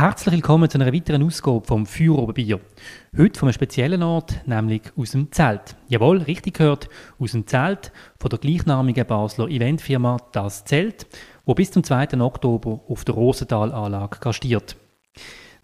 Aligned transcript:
Herzlich 0.00 0.32
willkommen 0.32 0.70
zu 0.70 0.78
einer 0.78 0.94
weiteren 0.94 1.24
Ausgabe 1.24 1.66
vom 1.66 1.84
Feuerobenbier. 1.84 2.60
Heute 3.16 3.36
von 3.36 3.48
einem 3.48 3.54
speziellen 3.54 4.04
Ort, 4.04 4.46
nämlich 4.46 4.82
aus 4.96 5.10
dem 5.10 5.32
Zelt. 5.32 5.74
Jawohl, 5.88 6.18
richtig 6.18 6.58
gehört, 6.58 6.88
aus 7.18 7.32
dem 7.32 7.48
Zelt 7.48 7.90
von 8.20 8.30
der 8.30 8.38
gleichnamigen 8.38 9.04
Basler 9.04 9.48
Eventfirma 9.48 10.18
Das 10.30 10.64
Zelt, 10.64 11.08
wo 11.44 11.54
bis 11.54 11.72
zum 11.72 11.82
2. 11.82 12.20
Oktober 12.20 12.78
auf 12.88 13.04
der 13.04 13.16
Rosenthal-Anlage 13.16 14.20
gastiert. 14.20 14.76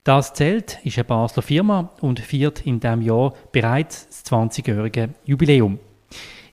Das 0.02 0.35
Zelt 0.35 0.80
ist 0.82 0.98
eine 0.98 1.05
Basler 1.05 1.45
Firma 1.45 1.91
und 2.01 2.19
feiert 2.19 2.66
in 2.66 2.80
diesem 2.80 3.03
Jahr 3.03 3.35
bereits 3.53 4.09
das 4.09 4.25
20-jährige 4.32 5.11
Jubiläum. 5.25 5.79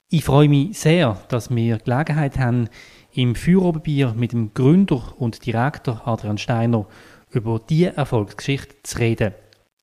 Ich 0.07 0.23
freue 0.23 0.50
mich 0.50 0.77
sehr, 0.77 1.18
dass 1.29 1.50
wir 1.50 1.79
Gelegenheit 1.79 2.38
haben, 2.38 2.70
im 3.13 3.34
Feuerobenbier 3.34 4.13
mit 4.16 4.34
dem 4.34 4.54
Gründer 4.54 5.02
und 5.18 5.45
Direktor 5.45 6.02
Adrian 6.05 6.38
Steiner 6.38 6.86
über 7.32 7.59
diese 7.59 7.95
Erfolgsgeschichte 7.98 8.75
zu 8.84 9.00
reden. 9.00 9.34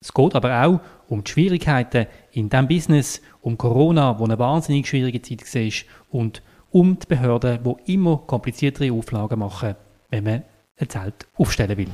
Es 0.00 0.14
geht 0.14 0.34
aber 0.34 0.64
auch 0.64 0.80
um 1.08 1.24
die 1.24 1.30
Schwierigkeiten 1.30 2.06
in 2.30 2.48
diesem 2.48 2.68
Business, 2.68 3.20
um 3.40 3.58
Corona, 3.58 4.18
wo 4.18 4.24
eine 4.24 4.38
wahnsinnig 4.38 4.86
schwierige 4.86 5.20
Zeit 5.22 5.42
war, 5.54 6.20
und 6.20 6.42
um 6.70 6.98
die 6.98 7.06
Behörden, 7.06 7.58
die 7.64 7.94
immer 7.94 8.18
kompliziertere 8.18 8.92
Auflagen 8.92 9.38
machen, 9.38 9.74
wenn 10.10 10.24
man 10.24 10.42
ein 10.76 10.88
Zelt 10.88 11.26
aufstellen 11.36 11.76
will. 11.76 11.88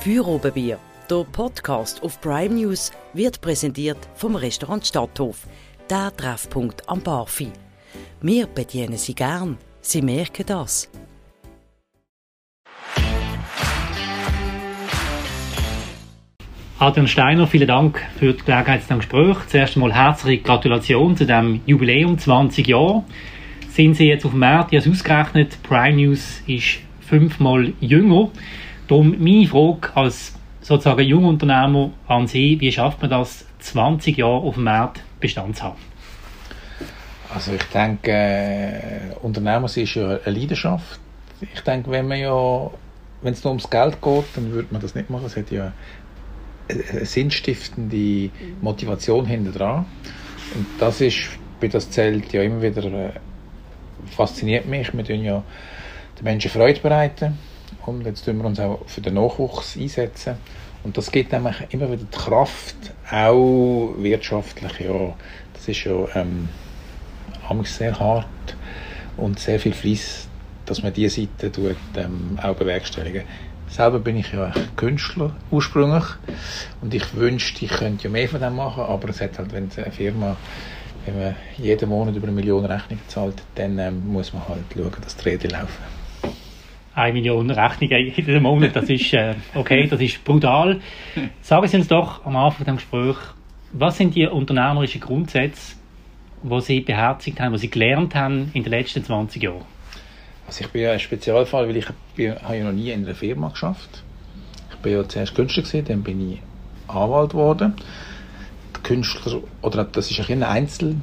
Feuerobenbier, 0.00 0.78
der 1.10 1.24
Podcast 1.32 2.02
auf 2.02 2.20
Prime 2.20 2.54
News, 2.54 2.92
wird 3.12 3.40
präsentiert 3.40 3.98
vom 4.14 4.36
Restaurant 4.36 4.86
Stadthof, 4.86 5.48
der 5.90 6.14
Treffpunkt 6.16 6.88
am 6.88 7.02
Barfi. 7.02 7.50
Wir 8.20 8.46
bedienen 8.46 8.98
Sie 8.98 9.14
gern, 9.14 9.58
Sie 9.80 10.02
merken 10.02 10.46
das. 10.46 10.88
Adrian 16.78 17.08
Steiner, 17.08 17.46
vielen 17.46 17.68
Dank 17.68 18.04
für 18.18 18.34
die 18.34 18.44
Gelegenheit 18.44 18.82
zu 18.82 18.88
diesem 18.88 18.98
Gespräch. 18.98 19.38
Zuerst 19.46 19.76
einmal 19.76 19.94
herzliche 19.94 20.42
Gratulation 20.42 21.16
zu 21.16 21.24
dem 21.24 21.62
Jubiläum 21.64 22.18
20 22.18 22.66
Jahre. 22.66 23.02
Sind 23.70 23.94
Sie 23.94 24.06
jetzt 24.06 24.26
auf 24.26 24.32
dem 24.32 24.40
Markt, 24.40 24.74
ich 24.74 24.80
habe 24.80 24.90
es 24.90 24.98
ausgerechnet, 24.98 25.56
Prime 25.62 25.96
News 25.96 26.42
ist 26.46 26.80
fünfmal 27.00 27.72
jünger. 27.80 28.28
Darum 28.88 29.16
meine 29.18 29.46
Frage 29.46 29.88
als 29.94 30.34
sozusagen 30.60 31.00
Jungunternehmer 31.00 31.92
an 32.08 32.26
Sie, 32.26 32.60
wie 32.60 32.70
schafft 32.70 33.00
man 33.00 33.10
das, 33.10 33.46
20 33.60 34.18
Jahre 34.18 34.34
auf 34.34 34.56
dem 34.56 34.64
Markt 34.64 35.02
Bestand 35.18 35.56
zu 35.56 35.62
haben? 35.62 35.78
Also 37.32 37.54
ich 37.54 37.64
denke, 37.72 38.10
äh, 38.12 39.14
Unternehmer 39.22 39.64
ist 39.64 39.76
ja 39.76 40.08
eine 40.08 40.20
Leidenschaft. 40.26 41.00
Ich 41.40 41.60
denke, 41.62 41.90
wenn 41.90 42.06
man 42.06 42.18
ja, 42.18 42.70
wenn 43.22 43.32
es 43.32 43.42
nur 43.42 43.52
ums 43.52 43.70
Geld 43.70 44.02
geht, 44.02 44.24
dann 44.34 44.52
würde 44.52 44.68
man 44.70 44.82
das 44.82 44.94
nicht 44.94 45.08
machen. 45.08 45.24
Es 45.24 45.38
hat 45.38 45.50
ja 45.50 45.72
sinnstiftende 47.02 48.30
Motivation 48.60 49.26
hinter 49.26 49.52
dran. 49.52 49.86
Und 50.54 50.66
das 50.78 51.00
ist 51.00 51.28
bei 51.60 51.68
das 51.68 51.90
Zelt 51.90 52.32
ja 52.32 52.42
immer 52.42 52.62
wieder 52.62 52.84
äh, 52.84 53.10
fasziniert 54.14 54.66
mich. 54.66 54.92
Wir 54.92 55.04
tun 55.04 55.24
ja 55.24 55.42
den 56.18 56.24
Menschen 56.24 56.50
Freude 56.50 56.80
bereiten 56.80 57.38
und 57.84 58.04
jetzt 58.04 58.24
tun 58.24 58.38
wir 58.38 58.44
uns 58.44 58.60
auch 58.60 58.80
für 58.86 59.00
den 59.00 59.14
Nachwuchs 59.14 59.76
einsetzen. 59.76 60.36
Und 60.84 60.96
das 60.96 61.10
gibt 61.10 61.32
nämlich 61.32 61.56
immer 61.70 61.90
wieder 61.90 62.04
die 62.04 62.16
Kraft, 62.16 62.76
auch 63.10 63.94
wirtschaftlich. 63.98 64.80
Ja, 64.80 65.14
das 65.52 65.68
ist 65.68 65.84
ja 65.84 66.06
ähm, 66.14 66.48
sehr 67.64 67.98
hart 67.98 68.26
und 69.16 69.38
sehr 69.38 69.58
viel 69.58 69.72
Fleiss, 69.72 70.28
dass 70.64 70.82
man 70.82 70.92
diese 70.92 71.22
Seite 71.22 71.50
tut, 71.50 71.76
ähm, 71.96 72.38
auch 72.40 72.54
bewerkstelligen. 72.54 73.22
Selber 73.76 73.98
bin 73.98 74.16
ich 74.16 74.32
ja 74.32 74.52
Künstler 74.74 75.36
ursprünglich 75.50 76.04
und 76.80 76.94
ich 76.94 77.14
wünschte, 77.14 77.66
ich 77.66 77.70
könnte 77.70 78.04
ja 78.04 78.10
mehr 78.10 78.26
von 78.26 78.40
dem 78.40 78.56
machen, 78.56 78.82
aber 78.82 79.10
es 79.10 79.20
hat 79.20 79.38
halt, 79.38 79.52
wenn 79.52 79.68
eine 79.76 79.92
Firma 79.92 80.34
wenn 81.04 81.18
man 81.18 81.36
jeden 81.58 81.90
Monat 81.90 82.16
über 82.16 82.26
eine 82.26 82.34
Million 82.34 82.64
Rechnungen 82.64 83.06
zahlt, 83.06 83.42
dann 83.54 83.78
ähm, 83.78 84.10
muss 84.10 84.32
man 84.32 84.48
halt 84.48 84.62
schauen, 84.72 84.92
dass 85.02 85.14
die 85.18 85.28
Räder 85.28 85.50
laufen. 85.50 85.82
Eine 86.94 87.12
Million 87.12 87.50
Rechnungen 87.50 88.12
jeden 88.16 88.42
Monat, 88.42 88.74
das 88.74 88.88
ist 88.88 89.12
äh, 89.12 89.34
okay, 89.54 89.86
das 89.86 90.00
ist 90.00 90.24
brutal. 90.24 90.80
Sagen 91.42 91.68
Sie 91.68 91.76
uns 91.76 91.88
doch 91.88 92.24
am 92.24 92.34
Anfang 92.34 92.64
des 92.64 92.76
Gesprächs, 92.76 93.34
was 93.72 93.98
sind 93.98 94.14
die 94.14 94.26
unternehmerischen 94.26 95.02
Grundsätze, 95.02 95.76
die 96.42 96.60
Sie 96.62 96.80
beherzigt 96.80 97.38
haben, 97.40 97.52
die 97.52 97.58
Sie 97.58 97.68
gelernt 97.68 98.14
haben 98.14 98.50
in 98.54 98.62
den 98.62 98.70
letzten 98.70 99.04
20 99.04 99.42
Jahren? 99.42 99.75
Also 100.46 100.64
ich 100.64 100.70
bin 100.70 100.82
ja 100.82 100.92
ein 100.92 101.00
Spezialfall, 101.00 101.68
weil 101.68 101.76
ich 101.76 101.86
bin, 102.14 102.40
habe 102.40 102.56
ja 102.56 102.64
noch 102.64 102.72
nie 102.72 102.90
in 102.90 103.04
einer 103.04 103.14
Firma 103.14 103.48
geschafft. 103.48 104.02
Ich 104.70 104.76
bin 104.76 104.92
ja 104.92 105.08
zuerst 105.08 105.34
Künstler 105.34 105.62
gewesen, 105.64 105.84
dann 105.86 106.02
bin 106.02 106.32
ich 106.32 106.40
Anwalt 106.86 107.30
geworden. 107.30 107.74
Der 108.74 108.82
Künstler, 108.82 109.40
oder 109.62 109.84
das 109.84 110.10
ist 110.10 110.30
eine 110.30 110.48
Einzel, 110.48 110.96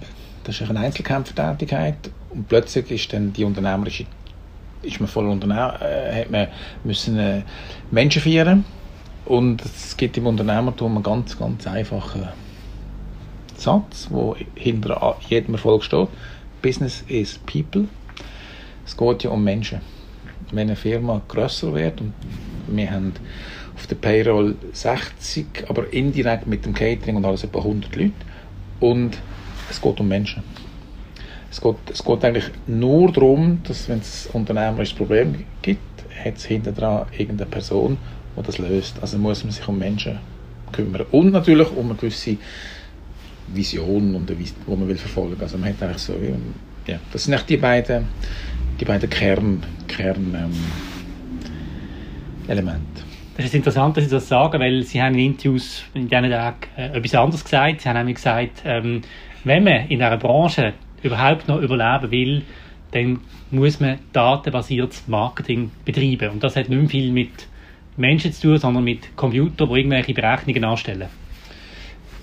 das 0.46 0.62
ist 0.62 0.70
eine 0.70 0.80
Einzelkämpfertätigkeit 0.80 2.12
und 2.30 2.48
plötzlich 2.48 2.90
ist 2.92 3.12
dann 3.14 3.34
die 3.34 3.44
unternehmerische, 3.44 4.06
ist 4.82 5.00
man 5.00 5.10
voll 5.10 5.28
Unternehmer, 5.28 5.82
äh, 5.82 6.22
hat 6.22 6.32
man 6.32 6.48
müssen 6.84 7.20
äh, 7.20 7.42
Menschen 7.92 8.22
führen 8.22 8.64
und 9.26 9.64
es 9.64 9.98
gibt 9.98 10.18
im 10.18 10.28
Unternehmertum 10.28 10.96
einen 10.96 11.04
ganz, 11.04 11.38
ganz 11.38 11.68
einfachen 11.68 12.30
Satz, 13.58 14.08
wo 14.10 14.36
hinter 14.56 15.18
jedem 15.30 15.54
Erfolg 15.54 15.84
steht. 15.84 16.10
Business 16.62 17.04
is 17.08 17.40
people. 17.46 17.88
Es 18.86 18.98
geht 18.98 19.24
ja 19.24 19.30
um 19.30 19.44
Menschen. 19.44 19.82
Wenn 20.52 20.68
eine 20.68 20.76
Firma 20.76 21.22
grösser 21.28 21.74
wird 21.74 22.02
und 22.02 22.14
wir 22.68 22.92
haben 22.92 23.14
auf 23.76 23.88
der 23.88 23.96
Payroll 23.96 24.56
60, 24.72 25.66
aber 25.68 25.92
indirekt 25.92 26.48
mit 26.48 26.66
dem 26.66 26.74
Catering 26.74 27.16
und 27.16 27.26
alles 27.26 27.44
etwa 27.44 27.60
100 27.60 27.96
Leute 27.96 28.12
und 28.80 29.18
es 29.70 29.82
geht 29.82 30.00
um 30.00 30.08
Menschen. 30.08 30.44
Es 31.50 31.62
geht, 31.62 31.76
es 31.92 32.04
geht 32.04 32.26
eigentlich 32.26 32.50
nur 32.68 33.12
darum, 33.12 33.60
dass 33.64 33.88
wenn 33.88 34.00
es 34.00 34.28
ein 34.28 34.42
unternehmerisches 34.42 34.96
Problem 34.96 35.46
gibt, 35.62 35.80
hat 36.24 36.38
es 36.38 36.46
hinter 36.46 36.72
dran 36.72 37.06
irgendeine 37.18 37.50
Person, 37.50 37.98
die 38.38 38.42
das 38.44 38.58
löst. 38.58 38.98
Also 39.02 39.18
muss 39.18 39.44
man 39.44 39.52
sich 39.52 39.68
um 39.68 39.78
Menschen 39.78 40.20
kümmern. 40.72 41.06
Und 41.12 41.32
natürlich 41.32 41.72
um 41.76 41.86
eine 41.86 41.96
gewisse 41.96 42.38
Vision, 43.48 44.16
und 44.16 44.30
eine, 44.30 44.40
die 44.40 44.52
man 44.68 44.88
will 44.88 44.98
verfolgen. 44.98 45.40
Also 45.40 45.58
man 45.58 45.70
hat 45.70 45.82
eigentlich 45.84 46.02
so, 46.02 46.14
ja, 46.88 47.00
das 47.12 47.26
sind 47.26 47.50
die 47.50 47.58
beiden 47.58 48.08
die 48.80 48.86
beiden 48.86 49.10
Kern, 49.10 49.64
Kern 49.88 50.36
ähm, 50.36 50.52
Elemente. 52.48 53.04
Das 53.36 53.46
ist 53.46 53.56
interessant, 53.56 53.98
dass 53.98 54.04
Sie 54.04 54.10
das 54.10 54.28
sagen, 54.28 54.60
weil 54.60 54.84
Sie 54.84 55.02
haben 55.02 55.16
in 55.16 55.32
Interviews 55.32 55.84
in 55.94 56.08
diesen 56.08 56.30
Tagen 56.30 56.58
äh, 56.78 56.98
etwas 56.98 57.16
anderes 57.16 57.44
gesagt. 57.44 57.82
Sie 57.82 57.90
haben 57.90 57.98
nämlich 57.98 58.16
gesagt, 58.16 58.62
ähm, 58.66 59.02
wenn 59.44 59.64
man 59.64 59.88
in 59.88 60.02
einer 60.02 60.18
Branche 60.18 60.74
überhaupt 61.02 61.48
noch 61.48 61.60
überleben 61.60 62.12
will, 62.12 62.42
dann 62.92 63.22
muss 63.52 63.80
man 63.80 64.00
datenbasiertes 64.14 65.08
Marketing 65.08 65.72
betreiben. 65.84 66.30
Und 66.30 66.44
das 66.44 66.56
hat 66.56 66.70
nicht 66.70 66.92
viel 66.92 67.12
mit 67.12 67.32
Menschen 67.98 68.32
zu 68.34 68.42
tun, 68.42 68.58
sondern 68.58 68.84
mit 68.84 69.16
Computern, 69.16 69.70
die 69.70 69.76
irgendwelche 69.78 70.14
Berechnungen 70.14 70.64
anstellen. 70.64 71.10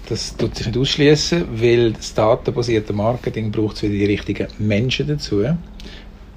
Das 0.08 0.36
tut 0.36 0.56
sich 0.56 0.66
nicht 0.66 0.78
ausschließen, 0.78 1.60
weil 1.60 1.92
das 1.92 2.14
datenbasierte 2.14 2.92
Marketing 2.92 3.52
braucht 3.52 3.76
es 3.76 3.82
wieder 3.82 3.94
die 3.94 4.06
richtigen 4.06 4.48
Menschen 4.58 5.06
dazu. 5.06 5.44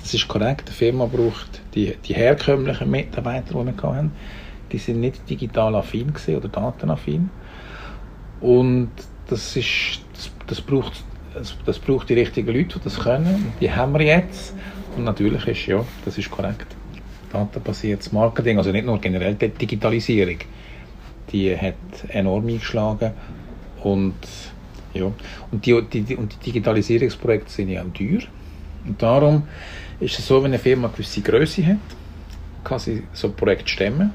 Das 0.04 0.14
ist 0.14 0.28
korrekt. 0.28 0.68
Die 0.68 0.74
Firma 0.74 1.06
braucht 1.06 1.62
die, 1.74 1.96
die 2.06 2.14
herkömmlichen 2.14 2.92
Mitarbeiter, 2.92 3.54
die 3.54 3.66
wir 3.66 3.84
hatten. 3.84 4.12
Die 4.70 4.78
sind 4.78 5.00
nicht 5.00 5.30
digital 5.30 5.76
affin 5.76 6.14
oder 6.28 6.50
datenaffin. 6.50 7.30
Und 8.42 8.90
das, 9.28 9.56
ist, 9.56 10.02
das, 10.14 10.30
das, 10.46 10.60
braucht, 10.60 11.02
das, 11.66 11.80
braucht 11.80 12.10
die 12.10 12.16
richtigen 12.16 12.54
Leute, 12.54 12.80
die 12.80 12.84
das 12.84 13.00
können. 13.00 13.54
Die 13.62 13.72
haben 13.72 13.94
wir 13.94 14.02
jetzt. 14.02 14.54
Und 14.98 15.06
natürlich 15.06 15.48
ist 15.48 15.66
ja, 15.68 15.86
das 16.04 16.18
ist 16.18 16.30
korrekt. 16.30 16.68
Datenbasiertes 17.32 18.12
Marketing, 18.12 18.58
also 18.58 18.74
nicht 18.74 18.86
nur 18.86 19.00
generell 19.00 19.36
die 19.36 19.50
Digitalisierung, 19.50 20.38
die 21.32 21.58
hat 21.58 21.76
enorm 22.10 22.46
eingeschlagen. 22.48 23.12
Und, 23.82 24.14
ja, 24.94 25.10
und, 25.50 25.66
die, 25.66 25.82
die, 25.82 26.16
und 26.18 26.34
die 26.34 26.52
Digitalisierungsprojekte 26.52 27.50
sind 27.50 27.70
ja 27.70 27.82
auch 27.82 27.94
teuer. 27.94 28.20
Und 28.86 29.02
darum 29.02 29.44
ist 30.00 30.18
es 30.20 30.28
so, 30.28 30.44
wenn 30.44 30.52
eine 30.52 30.60
Firma 30.60 30.88
eine 30.88 30.94
gewisse 30.94 31.22
Größe 31.22 31.66
hat, 31.66 31.78
kann 32.64 32.80
sie 32.80 33.04
so 33.14 33.28
ein 33.28 33.36
Projekt 33.36 33.70
stemmen. 33.70 34.12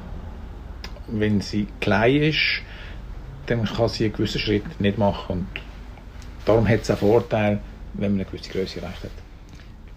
Wenn 1.06 1.40
sie 1.40 1.66
klein 1.80 2.22
ist, 2.22 2.62
dann 3.46 3.64
kann 3.64 3.88
sie 3.88 4.04
einen 4.04 4.12
gewissen 4.12 4.40
Schritt 4.40 4.80
nicht 4.80 4.98
machen. 4.98 5.38
Und 5.38 5.46
darum 6.44 6.68
hat 6.68 6.82
es 6.82 6.90
einen 6.90 6.98
Vorteil, 6.98 7.60
wenn 7.94 8.12
man 8.12 8.20
eine 8.20 8.30
gewisse 8.30 8.50
Größe 8.50 8.80
erreicht 8.80 9.04
hat. 9.04 9.27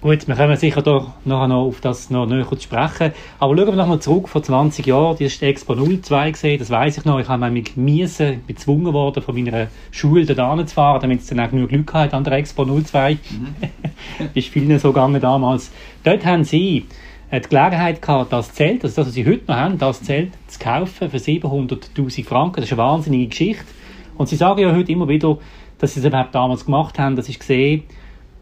Gut, 0.01 0.27
wir 0.27 0.33
kommen 0.33 0.57
sicher 0.57 0.81
da 0.81 1.13
nachher 1.25 1.47
noch 1.47 1.67
auf 1.67 1.79
das 1.79 2.09
noch 2.09 2.25
näher 2.25 2.49
zu 2.49 2.59
sprechen. 2.59 3.11
Aber 3.37 3.55
schauen 3.55 3.67
wir 3.67 3.75
nochmal 3.75 3.99
zurück, 3.99 4.29
vor 4.29 4.41
20 4.41 4.87
Jahren, 4.87 5.11
das 5.11 5.33
ist 5.33 5.43
Expo 5.43 5.75
02 5.75 6.31
gesehen, 6.31 6.57
das 6.57 6.71
weiß 6.71 6.97
ich 6.97 7.05
noch. 7.05 7.19
Ich 7.19 7.27
habe 7.27 7.51
mit 7.51 7.77
Miesen 7.77 8.41
gezwungen 8.47 8.93
worden, 8.93 9.21
von 9.21 9.35
meiner 9.35 9.67
Schule 9.91 10.25
da 10.25 10.57
zu 10.65 10.73
fahren, 10.73 11.01
damit 11.01 11.19
es 11.19 11.27
dann 11.27 11.39
auch 11.39 11.51
genug 11.51 11.69
Glück 11.69 11.93
hat 11.93 12.15
an 12.15 12.23
der 12.23 12.33
Expo 12.33 12.65
02. 12.65 13.13
Mhm. 13.13 13.55
ist 14.33 14.47
vielen 14.47 14.79
so 14.79 14.91
gegangen 14.91 15.21
damals. 15.21 15.71
Dort 16.03 16.25
haben 16.25 16.45
sie 16.45 16.87
die 17.31 17.39
Gelegenheit 17.47 18.01
gehabt, 18.01 18.33
das 18.33 18.55
Zelt, 18.55 18.83
also 18.83 18.95
das, 18.95 19.05
was 19.05 19.13
sie 19.13 19.27
heute 19.27 19.43
noch 19.51 19.55
haben, 19.55 19.77
das 19.77 20.01
Zelt 20.01 20.31
zu 20.47 20.57
kaufen 20.57 21.11
für 21.11 21.17
700'000 21.17 22.25
Franken. 22.25 22.55
Das 22.55 22.65
ist 22.65 22.71
eine 22.71 22.81
wahnsinnige 22.81 23.27
Geschichte. 23.27 23.65
Und 24.17 24.29
sie 24.29 24.35
sagen 24.35 24.61
ja 24.61 24.75
heute 24.75 24.91
immer 24.91 25.07
wieder, 25.07 25.37
dass 25.77 25.93
sie 25.93 25.99
es 25.99 26.07
überhaupt 26.07 26.33
damals 26.33 26.65
gemacht 26.65 26.97
haben, 26.97 27.15
das 27.15 27.29
ist 27.29 27.39
gesehen 27.39 27.83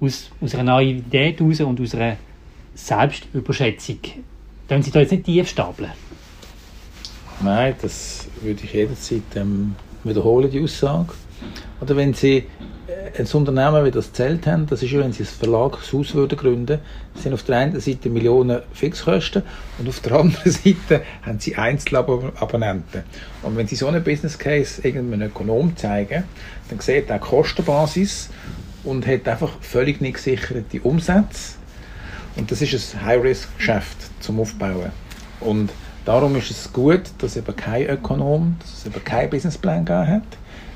aus, 0.01 0.31
aus 0.41 0.55
einer 0.55 0.63
Naivität 0.63 1.39
heraus 1.39 1.59
und 1.61 1.79
aus 1.81 1.95
einer 1.95 2.17
Selbstüberschätzung. 2.75 3.99
Können 4.67 4.83
Sie 4.83 4.91
da 4.91 4.99
jetzt 4.99 5.11
nicht 5.11 5.25
tief 5.25 5.49
stapeln? 5.49 5.91
Nein, 7.41 7.75
das 7.81 8.27
würde 8.41 8.63
ich 8.63 8.73
jederzeit 8.73 9.21
ähm, 9.35 9.75
wiederholen, 10.03 10.51
die 10.51 10.61
Aussage. 10.61 11.13
Oder 11.81 11.95
wenn 11.95 12.13
Sie 12.13 12.45
ein 13.17 13.25
Unternehmen 13.25 13.85
wie 13.85 13.91
das 13.91 14.11
Zelt 14.13 14.45
haben, 14.47 14.67
das 14.67 14.83
ist 14.83 14.91
ja, 14.91 14.99
wenn 14.99 15.13
Sie 15.13 15.23
ein 15.23 15.27
Verlagshaus 15.27 16.13
würden 16.13 16.37
gründen, 16.37 16.79
sind 17.15 17.33
auf 17.33 17.43
der 17.43 17.57
einen 17.57 17.79
Seite 17.79 18.09
Millionen 18.09 18.61
Fixkosten 18.73 19.43
und 19.77 19.87
auf 19.87 19.99
der 20.01 20.13
anderen 20.13 20.51
Seite 20.51 21.01
haben 21.21 21.39
Sie 21.39 21.55
Einzelabonnenten. 21.55 23.03
Und 23.43 23.57
wenn 23.57 23.67
Sie 23.67 23.75
so 23.75 23.87
einen 23.87 24.03
Business 24.03 24.37
Case 24.37 24.81
irgendeinem 24.81 25.29
Ökonom 25.29 25.75
zeigen, 25.75 26.23
dann 26.69 26.79
sieht 26.79 27.09
er 27.09 27.19
die 27.19 27.25
Kostenbasis 27.25 28.29
und 28.83 29.05
hat 29.07 29.27
einfach 29.27 29.51
völlig 29.61 30.01
nicht 30.01 30.15
gesicherte 30.15 30.81
Umsätze. 30.81 31.57
Und 32.35 32.51
das 32.51 32.61
ist 32.61 32.95
ein 32.95 33.05
High-Risk-Geschäft 33.05 33.97
zum 34.21 34.39
Aufbauen. 34.39 34.91
Und 35.39 35.71
darum 36.05 36.35
ist 36.35 36.51
es 36.51 36.71
gut, 36.71 37.01
dass 37.17 37.35
eben 37.35 37.55
kein 37.55 37.87
Ökonom, 37.87 38.55
dass 38.59 38.79
es 38.79 38.85
eben 38.85 39.03
keinen 39.03 39.29
Businessplan 39.29 39.85
gegeben 39.85 40.07
hat. 40.07 40.23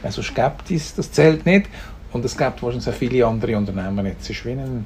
Also 0.03 0.21
es 0.21 0.95
das 0.95 1.11
zählt 1.11 1.45
nicht. 1.45 1.67
Und 2.11 2.23
es 2.25 2.37
gibt 2.37 2.61
wahrscheinlich 2.61 2.83
sehr 2.83 2.93
viele 2.93 3.25
andere 3.25 3.57
Unternehmen. 3.57 4.05
Es 4.19 4.29
ist 4.29 4.45
wie 4.45 4.51
ein, 4.51 4.85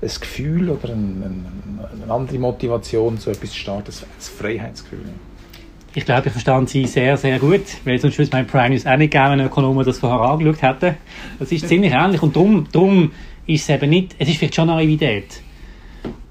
ein 0.00 0.08
Gefühl 0.08 0.70
oder 0.70 0.88
ein, 0.88 1.22
ein, 1.22 2.02
eine 2.02 2.12
andere 2.12 2.38
Motivation, 2.38 3.18
so 3.18 3.30
etwas 3.30 3.50
zu 3.50 3.58
starten, 3.58 3.92
ein 3.92 4.20
Freiheitsgefühl. 4.20 5.04
Ich 5.94 6.06
glaube, 6.06 6.28
ich 6.28 6.32
verstand 6.32 6.70
Sie 6.70 6.86
sehr, 6.86 7.18
sehr 7.18 7.38
gut, 7.38 7.64
weil 7.84 7.98
sonst 7.98 8.14
würde 8.14 8.24
es 8.24 8.32
mein 8.32 8.46
Prime 8.46 8.70
News 8.70 8.86
auch 8.86 8.96
nicht 8.96 9.10
geben, 9.10 9.32
wenn 9.32 9.40
Ökonomen 9.40 9.84
das 9.84 9.98
vorher 9.98 10.20
angeschaut 10.20 10.62
hätten. 10.62 10.96
Das 11.38 11.52
ist 11.52 11.68
ziemlich 11.68 11.92
ähnlich 11.92 12.22
und 12.22 12.34
darum, 12.34 12.66
darum 12.72 13.12
ist 13.46 13.64
es 13.64 13.68
eben 13.68 13.90
nicht, 13.90 14.16
es 14.18 14.28
ist 14.28 14.38
vielleicht 14.38 14.54
schon 14.54 14.70
eine 14.70 14.78
Naivität, 14.78 15.42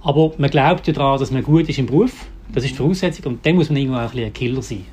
aber 0.02 0.32
man 0.40 0.50
glaubt 0.50 0.88
ja 0.88 0.94
daran, 0.94 1.20
dass 1.20 1.30
man 1.30 1.44
gut 1.44 1.70
ist 1.70 1.78
im 1.78 1.86
Beruf, 1.86 2.26
das 2.52 2.64
ist 2.64 2.72
die 2.72 2.78
Voraussetzung 2.78 3.34
und 3.34 3.46
dann 3.46 3.56
muss 3.56 3.70
man 3.70 3.78
irgendwann 3.78 4.08
auch 4.08 4.14
ein, 4.14 4.24
ein 4.24 4.34
Killer 4.34 4.64
sein. 4.64 4.86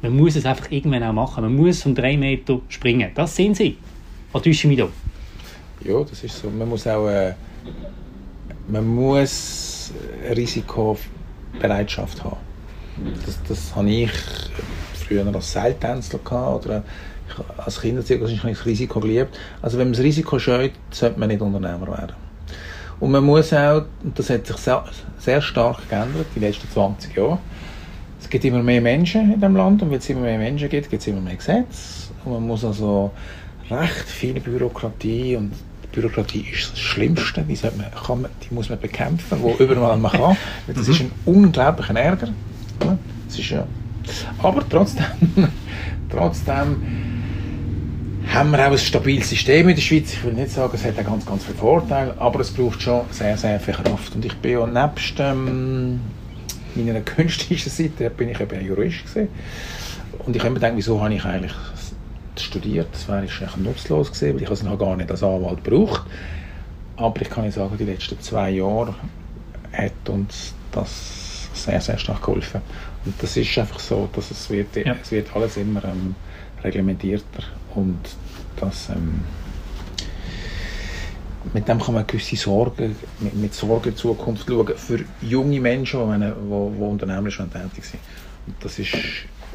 Man 0.00 0.16
muss 0.16 0.36
es 0.36 0.46
einfach 0.46 0.70
irgendwann 0.70 1.02
auch 1.02 1.12
machen, 1.12 1.42
man 1.42 1.56
muss 1.56 1.82
von 1.82 1.94
drei 1.94 2.16
Meter 2.16 2.60
springen, 2.68 3.10
das 3.14 3.34
sind 3.34 3.56
Sie. 3.56 3.78
Oder 4.32 4.44
täusche 4.44 4.68
ich 4.68 4.76
mich 4.76 4.78
da? 4.78 4.88
Ja, 5.84 6.04
das 6.04 6.22
ist 6.22 6.38
so. 6.38 6.50
Man 6.50 6.68
muss 6.68 6.86
auch 6.86 7.08
äh, 7.08 7.34
man 8.68 8.86
muss 8.86 9.92
Risikobereitschaft 10.34 12.22
haben. 12.22 12.53
Das, 13.26 13.38
das 13.48 13.74
habe 13.74 13.90
ich 13.90 14.10
früher 15.06 15.26
als 15.26 15.52
Seiltänzler 15.52 16.20
gehabt, 16.24 16.66
oder 16.66 16.82
ich, 17.28 17.64
als 17.64 17.80
Kinderzirkus 17.80 18.30
habe 18.38 18.50
ich 18.50 18.58
das 18.58 18.66
Risiko 18.66 19.00
geliebt. 19.00 19.38
Also 19.62 19.78
wenn 19.78 19.88
man 19.88 19.94
das 19.94 20.02
Risiko 20.02 20.38
scheut, 20.38 20.72
sollte 20.90 21.18
man 21.18 21.28
nicht 21.28 21.40
Unternehmer 21.40 21.88
werden. 21.88 22.14
Und 23.00 23.10
man 23.10 23.24
muss 23.24 23.52
auch, 23.52 23.84
und 24.02 24.18
das 24.18 24.30
hat 24.30 24.46
sich 24.46 24.56
sehr, 24.56 24.84
sehr 25.18 25.42
stark 25.42 25.88
geändert 25.88 26.26
in 26.34 26.42
den 26.42 26.50
letzten 26.50 26.70
20 26.70 27.16
Jahren, 27.16 27.38
es 28.20 28.30
gibt 28.30 28.44
immer 28.44 28.62
mehr 28.62 28.80
Menschen 28.80 29.32
in 29.32 29.40
diesem 29.40 29.56
Land 29.56 29.82
und 29.82 29.90
weil 29.90 29.98
es 29.98 30.08
immer 30.08 30.22
mehr 30.22 30.38
Menschen 30.38 30.68
gibt, 30.68 30.88
gibt 30.88 31.02
es 31.02 31.08
immer 31.08 31.20
mehr 31.20 31.36
Gesetze. 31.36 32.10
Und 32.24 32.32
man 32.32 32.46
muss 32.46 32.64
also 32.64 33.10
recht 33.70 34.08
viel 34.08 34.40
Bürokratie 34.40 35.36
und 35.36 35.52
Bürokratie 35.92 36.46
ist 36.50 36.72
das 36.72 36.78
Schlimmste, 36.80 37.42
die, 37.42 37.58
man, 37.62 38.22
man, 38.22 38.30
die 38.42 38.54
muss 38.54 38.70
man 38.70 38.80
bekämpfen, 38.80 39.38
wo 39.42 39.54
überall 39.58 39.98
man 39.98 40.12
kann. 40.12 40.36
Das 40.66 40.88
ist 40.88 41.00
ein 41.00 41.12
unglaublicher 41.26 41.94
Ärger. 41.94 42.28
Das 42.78 43.38
ist 43.38 43.50
ja, 43.50 43.66
aber 44.42 44.68
trotzdem, 44.68 45.04
trotzdem 46.10 46.76
haben 48.32 48.50
wir 48.50 48.66
auch 48.66 48.72
ein 48.72 48.78
stabiles 48.78 49.28
System 49.28 49.68
in 49.68 49.74
der 49.74 49.82
Schweiz. 49.82 50.12
Ich 50.12 50.24
will 50.24 50.32
nicht 50.32 50.50
sagen, 50.50 50.72
es 50.74 50.84
hat 50.84 50.98
auch 50.98 51.04
ganz, 51.04 51.26
ganz 51.26 51.44
viele 51.44 51.58
Vorteile, 51.58 52.14
aber 52.18 52.40
es 52.40 52.50
braucht 52.50 52.82
schon 52.82 53.02
sehr, 53.10 53.36
sehr 53.36 53.60
viel 53.60 53.74
Kraft. 53.74 54.14
Und 54.14 54.24
ich 54.24 54.34
bin 54.36 54.52
ja 54.52 54.66
nebst 54.66 55.14
ähm, 55.18 56.00
meiner 56.74 57.00
künstlichen 57.00 57.70
Seite, 57.70 58.10
bin 58.10 58.30
ich 58.30 58.40
eben 58.40 58.64
Jurist 58.64 59.04
gewesen. 59.06 59.28
Und 60.26 60.34
ich 60.34 60.42
habe 60.42 60.50
mir 60.50 60.60
gedacht, 60.60 60.72
wieso 60.76 61.00
habe 61.00 61.14
ich 61.14 61.24
eigentlich 61.24 61.52
studiert. 62.40 62.88
Das 62.92 63.08
wäre 63.08 63.18
eigentlich 63.18 63.56
nutzlos 63.56 64.12
gewesen, 64.12 64.34
weil 64.34 64.42
ich 64.42 64.50
es 64.50 64.62
noch 64.62 64.78
gar 64.78 64.96
nicht 64.96 65.10
als 65.10 65.22
Anwalt 65.22 65.62
braucht. 65.62 66.02
Aber 66.96 67.20
ich 67.20 67.30
kann 67.30 67.50
sagen, 67.50 67.76
die 67.78 67.84
letzten 67.84 68.20
zwei 68.20 68.50
Jahre 68.50 68.94
hat 69.72 70.08
uns 70.08 70.54
das 70.72 71.23
sehr, 71.54 71.80
sehr 71.80 71.98
stark 71.98 72.22
geholfen. 72.22 72.60
Und 73.04 73.14
das 73.22 73.36
ist 73.36 73.56
einfach 73.58 73.78
so, 73.78 74.08
dass 74.12 74.30
es 74.30 74.50
wird, 74.50 74.76
ja. 74.76 74.96
es 75.00 75.10
wird 75.10 75.34
alles 75.34 75.56
immer 75.56 75.84
ähm, 75.84 76.14
reglementierter 76.62 77.44
und 77.74 77.98
das 78.56 78.88
ähm, 78.90 79.22
mit 81.52 81.68
dem 81.68 81.78
kann 81.78 81.94
man 81.94 82.06
gewisse 82.06 82.36
Sorgen, 82.36 82.96
mit, 83.20 83.34
mit 83.34 83.54
Sorge 83.54 83.90
in 83.90 83.96
Zukunft 83.96 84.46
schauen 84.48 84.76
für 84.76 85.04
junge 85.20 85.60
Menschen, 85.60 86.00
die, 86.00 86.26
die, 86.26 86.78
die 86.78 86.82
unternehmerisch 86.82 87.36
tätig 87.36 87.84
sind. 87.84 88.00
Und 88.46 88.56
das 88.60 88.78
ist 88.78 88.92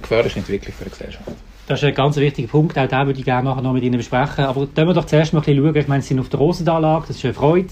gefährliche 0.02 0.40
Entwicklung 0.40 0.74
für 0.78 0.86
die 0.86 0.92
Gesellschaft. 0.92 1.28
Das 1.68 1.80
ist 1.80 1.88
ein 1.88 1.94
ganz 1.94 2.16
wichtiger 2.18 2.48
Punkt, 2.48 2.78
auch 2.78 2.88
den 2.88 3.06
würde 3.06 3.20
ich 3.20 3.26
gerne 3.26 3.50
nachher 3.50 3.62
noch 3.62 3.74
mit 3.74 3.84
Ihnen 3.84 3.98
besprechen. 3.98 4.46
Aber 4.46 4.66
können 4.68 4.88
wir 4.88 4.94
doch 4.94 5.06
zuerst 5.06 5.34
mal 5.34 5.40
ein 5.40 5.46
bisschen 5.46 5.64
schauen. 5.64 5.76
Ich 5.76 5.88
meine, 5.88 6.02
Sie 6.02 6.10
sind 6.10 6.20
auf 6.20 6.30
der 6.30 6.40
Rosenanlage, 6.40 7.08
das 7.08 7.18
ist 7.18 7.26
eine 7.26 7.34
Freude. 7.34 7.70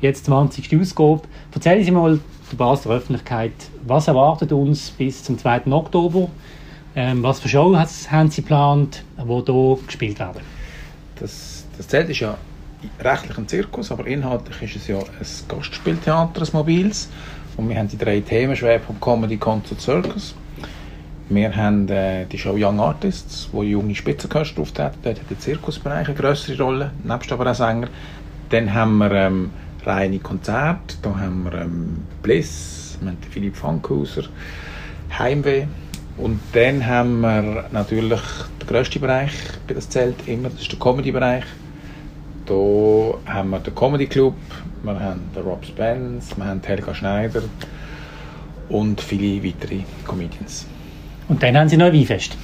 Jetzt 0.00 0.26
20. 0.26 0.80
Ausgabe. 0.80 1.22
Erzählen 1.52 1.84
Sie 1.84 1.90
mal 1.90 2.20
der 2.50 2.56
Basler 2.56 2.92
Öffentlichkeit, 2.92 3.52
was 3.84 4.06
erwartet 4.06 4.52
uns 4.52 4.90
bis 4.90 5.24
zum 5.24 5.36
2. 5.36 5.66
Oktober? 5.72 6.28
Ähm, 6.94 7.22
was 7.22 7.40
für 7.40 7.48
Show 7.48 7.76
haben 7.76 8.30
Sie 8.30 8.42
geplant, 8.42 9.02
die 9.16 9.24
hier 9.24 9.78
gespielt 9.86 10.20
werden? 10.20 10.40
Das, 11.16 11.66
das 11.76 11.88
Zelt 11.88 12.08
ist 12.10 12.20
ja 12.20 12.38
rechtlich 13.00 13.38
ein 13.38 13.48
Zirkus, 13.48 13.90
aber 13.90 14.06
inhaltlich 14.06 14.62
ist 14.62 14.76
es 14.82 14.86
ja 14.86 14.98
ein 14.98 15.26
Gastspieltheater, 15.48 16.42
ein 16.42 16.48
mobiles. 16.52 17.08
Und 17.56 17.68
wir 17.68 17.76
haben 17.76 17.88
die 17.88 17.98
drei 17.98 18.20
Themen, 18.20 18.54
Schwerpunkt 18.54 19.02
Comedy, 19.02 19.36
Concert, 19.36 19.80
Circus. 19.80 20.34
Wir 21.28 21.54
haben 21.54 21.88
äh, 21.88 22.24
die 22.24 22.38
Show 22.38 22.54
Young 22.56 22.78
Artists, 22.78 23.48
wo 23.52 23.64
junge 23.64 23.94
Spitzenkünstler 23.94 24.62
auftreten. 24.62 24.96
Dort 25.02 25.20
hat 25.20 25.28
der 25.28 25.38
Zirkusbereich 25.38 26.06
eine 26.06 26.16
größere 26.16 26.62
Rolle, 26.62 26.92
nebst 27.04 27.32
aber 27.32 27.50
auch 27.50 27.54
Sänger. 27.54 27.88
Dann 28.50 28.72
haben 28.72 28.98
wir 28.98 29.10
ähm, 29.12 29.50
reine 29.88 30.18
Konzerte, 30.18 30.96
da 31.02 31.18
haben 31.18 31.44
wir 31.44 31.54
ähm, 31.54 32.02
Bliss, 32.22 32.98
wir 33.00 33.10
haben 33.10 33.18
Philipp 33.30 33.56
Fankhauser, 33.56 34.24
Heimweh. 35.18 35.66
Und 36.16 36.40
dann 36.52 36.84
haben 36.84 37.20
wir 37.20 37.66
natürlich 37.70 38.20
den 38.60 38.66
grössten 38.66 39.00
Bereich 39.00 39.32
bei 39.66 39.74
das 39.74 39.88
Zelt 39.88 40.16
immer, 40.26 40.50
das 40.50 40.62
ist 40.62 40.72
der 40.72 40.78
Comedy-Bereich. 40.78 41.44
Da 42.46 42.54
haben 43.32 43.50
wir 43.50 43.60
den 43.60 43.74
Comedy 43.74 44.06
Club, 44.06 44.34
wir 44.82 44.98
haben 44.98 45.20
den 45.34 45.42
Rob 45.42 45.64
Spence, 45.64 46.36
wir 46.36 46.44
haben 46.44 46.60
Helga 46.64 46.94
Schneider 46.94 47.42
und 48.68 49.00
viele 49.00 49.44
weitere 49.44 49.80
Comedians. 50.04 50.66
Und 51.28 51.42
dann 51.42 51.56
haben 51.56 51.68
Sie 51.68 51.76
noch 51.76 51.86
ein 51.86 51.94
Weinfest. 51.94 52.36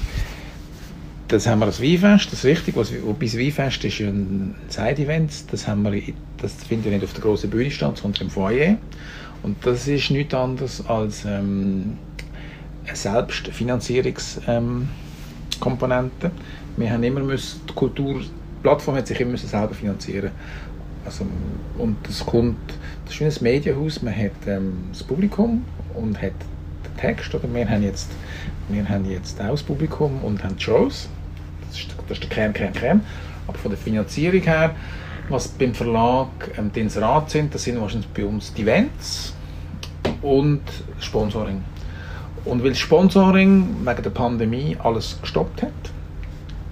Das 1.34 1.48
haben 1.48 1.58
wir 1.58 1.66
das 1.66 1.82
Weinfest, 1.82 2.30
das 2.30 2.44
ist 2.44 2.44
richtig. 2.44 2.76
Was, 2.76 2.92
wobei 3.02 3.26
Weinfest 3.26 3.84
ist 3.84 3.98
ein 3.98 4.54
Side-Event. 4.68 5.32
Das, 5.50 5.66
das 5.66 6.52
findet 6.68 6.92
nicht 6.92 7.02
auf 7.02 7.12
der 7.12 7.22
grossen 7.22 7.50
Bühne 7.50 7.72
statt, 7.72 7.96
sondern 7.96 8.22
im 8.22 8.30
Foyer. 8.30 8.76
Und 9.42 9.56
das 9.66 9.88
ist 9.88 10.12
nichts 10.12 10.32
anderes 10.32 10.86
als 10.86 11.24
ähm, 11.24 11.98
eine 12.86 12.94
Selbstfinanzierungskomponente. 12.94 14.86
Ähm, 16.26 16.32
wir 16.76 16.92
haben 16.92 17.02
immer 17.02 17.18
müssen, 17.18 17.62
die 17.68 17.72
Kulturplattform 17.74 18.94
hat 18.94 19.08
sich 19.08 19.18
immer 19.18 19.32
müssen 19.32 19.48
selber 19.48 19.74
finanzieren 19.74 20.30
also, 21.04 21.26
und 21.78 21.96
das 22.04 22.24
kommt, 22.24 22.56
das 23.06 23.20
ist 23.20 23.40
ein 23.40 23.42
Medienhaus, 23.42 24.00
man 24.02 24.16
hat 24.16 24.30
ähm, 24.46 24.84
das 24.92 25.02
Publikum 25.02 25.64
und 25.94 26.16
hat 26.16 26.30
den 26.30 26.96
Text, 26.96 27.34
oder 27.34 27.52
wir 27.52 27.68
haben 27.68 27.82
jetzt 27.82 28.08
wir 28.68 28.88
haben 28.88 29.04
jetzt 29.10 29.40
auch 29.40 29.50
das 29.50 29.62
Publikum 29.62 30.24
und 30.24 30.42
haben 30.42 30.56
die 30.56 30.62
Shows. 30.62 31.08
Das 31.74 31.82
ist, 31.82 31.94
das 32.08 32.18
ist 32.18 32.22
der 32.22 32.30
Kern, 32.30 32.52
Kern, 32.52 32.72
Kern. 32.72 33.00
Aber 33.48 33.58
von 33.58 33.72
der 33.72 33.78
Finanzierung 33.78 34.42
her, 34.42 34.74
was 35.28 35.48
beim 35.48 35.74
Verlag 35.74 36.28
ähm, 36.56 36.70
die 36.72 36.80
Inserat 36.80 37.30
sind, 37.30 37.52
das 37.52 37.64
sind 37.64 37.80
wahrscheinlich 37.80 38.08
bei 38.10 38.24
uns 38.24 38.54
die 38.54 38.62
Events 38.62 39.34
und 40.22 40.62
Sponsoring. 41.00 41.64
Und 42.44 42.62
weil 42.62 42.70
das 42.70 42.78
Sponsoring 42.78 43.84
wegen 43.84 44.02
der 44.02 44.10
Pandemie 44.10 44.76
alles 44.82 45.18
gestoppt 45.20 45.62
hat, 45.62 45.72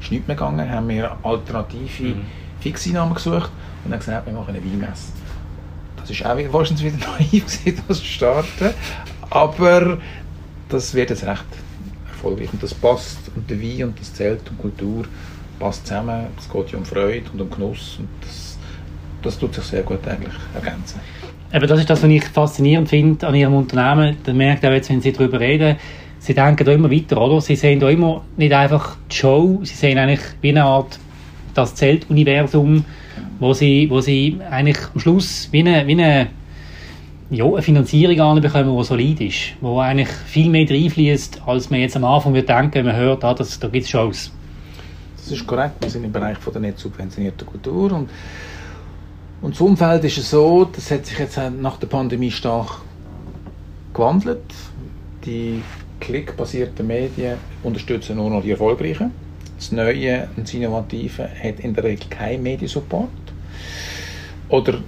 ist 0.00 0.12
nichts 0.12 0.28
mehr 0.28 0.37
gegangen, 0.37 0.71
haben 0.71 0.88
wir 0.88 1.16
alternative 1.25 2.14
mhm. 2.14 2.25
Fixeinnahmen 2.61 3.14
gesucht 3.14 3.50
und 3.85 3.92
haben 3.92 3.99
gesagt, 3.99 4.26
wir 4.26 4.32
machen 4.35 4.54
eine 4.54 4.64
Weinmesse. 4.64 5.12
Das 5.97 6.11
ist 6.11 6.25
auch 6.25 6.37
wahrscheinlich 6.52 6.94
wieder 6.94 7.09
naiv 7.18 7.47
gewesen, 7.47 7.82
das 7.88 7.99
zu 7.99 8.04
starten, 8.04 8.71
aber 9.30 9.99
das 10.68 10.94
wird 10.94 11.11
jetzt 11.11 11.25
recht 11.25 11.44
erfolgreich. 12.23 12.52
Und 12.52 12.62
das 12.62 12.75
passt, 12.75 13.19
und 13.35 13.49
der 13.50 13.61
Wein 13.61 13.85
und 13.85 14.00
das 14.00 14.14
Zelt 14.14 14.41
und 14.49 14.59
Kultur 14.59 15.05
passt 15.59 15.87
zusammen. 15.87 16.26
Es 16.38 16.50
geht 16.50 16.73
ja 16.73 16.79
um 16.79 16.85
Freude 16.85 17.25
und 17.33 17.41
um 17.41 17.50
Genuss 17.50 17.97
und 17.99 18.09
das, 18.21 18.59
das 19.23 19.38
tut 19.38 19.55
sich 19.55 19.64
sehr 19.64 19.83
gut 19.83 20.07
eigentlich 20.07 20.35
ergänzen. 20.55 21.00
Aber 21.52 21.67
das 21.67 21.81
ist 21.81 21.91
das, 21.91 22.02
was 22.02 22.11
ich 22.11 22.25
faszinierend 22.25 22.88
finde 22.88 23.26
an 23.26 23.35
Ihrem 23.35 23.55
Unternehmen. 23.55 24.17
Man 24.26 24.37
merkt 24.37 24.64
auch 24.64 24.71
jetzt, 24.71 24.88
wenn 24.88 25.02
Sie 25.02 25.12
darüber 25.12 25.38
reden, 25.38 25.76
Sie 26.19 26.35
denken 26.35 26.64
da 26.64 26.73
immer 26.73 26.91
weiter, 26.91 27.21
oder? 27.21 27.41
Sie 27.41 27.57
sehen 27.57 27.81
da 27.81 27.91
immer 27.91 28.23
nicht 28.37 28.52
einfach 28.52 28.97
die 29.11 29.17
Show, 29.17 29.61
Sie 29.64 29.75
sehen 29.75 29.99
eigentlich 29.99 30.21
wie 30.41 30.50
eine 30.50 30.64
Art 30.64 30.99
das 31.52 31.75
Zeltuniversum, 31.75 32.85
wo 33.38 33.52
Sie, 33.52 33.91
wo 33.91 34.00
Sie 34.00 34.38
eigentlich 34.49 34.79
am 34.95 35.00
Schluss 35.00 35.49
wie 35.50 35.61
eine, 35.61 35.87
wie 35.87 35.93
eine, 35.93 36.29
ja, 37.33 37.47
eine 37.47 37.62
Finanzierung 37.62 38.21
anbekommen, 38.21 38.77
die 38.77 38.85
solid 38.85 39.21
ist, 39.23 39.55
wo 39.62 39.81
eigentlich 39.81 40.09
viel 40.09 40.51
mehr 40.51 40.69
reinfließt, 40.69 41.41
als 41.47 41.71
man 41.71 41.81
jetzt 41.81 41.97
am 41.97 42.05
Anfang 42.05 42.35
wird 42.35 42.49
denken, 42.49 42.75
wenn 42.75 42.87
man 42.87 42.97
hört, 42.97 43.25
ah, 43.25 43.33
das, 43.33 43.59
da 43.59 43.69
gibt 43.69 43.85
es 43.85 43.91
Shows. 43.91 44.31
Das 45.17 45.33
ist 45.33 45.47
korrekt. 45.47 45.77
Wir 45.81 45.89
sind 45.89 46.05
im 46.05 46.12
Bereich 46.12 46.37
von 46.37 46.53
der 46.53 46.61
nicht 46.61 46.79
subventionierten 46.79 47.47
Kultur 47.47 47.93
und, 47.93 48.11
und 49.41 49.55
das 49.55 49.61
Umfeld 49.61 50.05
ist 50.05 50.17
so, 50.29 50.65
das 50.65 50.91
hat 50.91 51.07
sich 51.07 51.19
jetzt 51.19 51.41
nach 51.59 51.79
der 51.79 51.87
Pandemie 51.87 52.31
stark 52.31 52.83
gewandelt. 53.95 54.43
Die 55.25 55.62
klickbasierten 56.01 56.87
Medien 56.87 57.39
unterstützen 57.62 58.17
nur 58.17 58.29
noch 58.29 58.43
die 58.43 58.51
erfolgreichen. 58.51 59.11
Das 59.57 59.73
Neue 59.73 60.29
und 60.37 60.47
das 60.47 60.53
Innovative 60.53 61.29
hat 61.43 61.61
in 61.61 61.73
der 61.73 61.85
Regel 61.85 62.09
keinen 62.11 62.43
Mediensupport 62.43 63.09
oder 64.49 64.81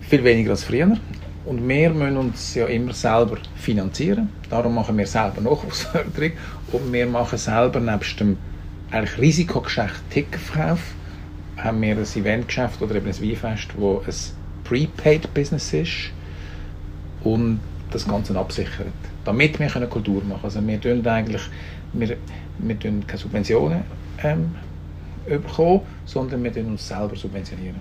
viel 0.00 0.24
weniger 0.24 0.52
als 0.52 0.64
früher. 0.64 0.96
Und 1.44 1.68
wir 1.68 1.90
müssen 1.90 2.16
uns 2.16 2.54
ja 2.54 2.66
immer 2.66 2.92
selber 2.92 3.38
finanzieren. 3.56 4.28
Darum 4.48 4.74
machen 4.74 4.96
wir 4.96 5.06
selber 5.06 5.40
Nachwuchsförderung 5.42 6.32
und 6.72 6.92
wir 6.92 7.06
machen 7.06 7.38
selber 7.38 7.80
nebst 7.80 8.20
dem 8.20 8.36
eigentlich 8.90 9.18
Risikogeschäft 9.18 10.02
Ticketverkauf 10.10 10.80
haben 11.56 11.80
wir 11.80 11.96
ein 11.96 12.02
Eventgeschäft 12.02 12.82
oder 12.82 12.96
eben 12.96 13.06
ein 13.06 13.22
Weinfest, 13.22 13.68
wo 13.76 14.02
ein 14.06 14.14
Prepaid-Business 14.64 15.72
ist 15.72 16.10
und 17.24 17.60
das 17.90 18.06
Ganze 18.06 18.36
absichert, 18.38 18.86
damit 19.24 19.58
wir 19.58 19.68
Kultur 19.86 20.22
machen 20.24 20.40
Also 20.42 20.66
wir 20.66 20.80
tun 20.80 21.06
eigentlich 21.06 21.42
wir, 21.92 22.16
wir 22.58 22.78
tun 22.78 23.04
keine 23.06 23.18
Subventionen 23.18 23.82
ähm, 24.22 24.54
bekommen, 25.26 25.82
sondern 26.04 26.42
wir 26.42 26.52
tun 26.52 26.66
uns 26.66 26.88
selber 26.88 27.16
subventionieren. 27.16 27.76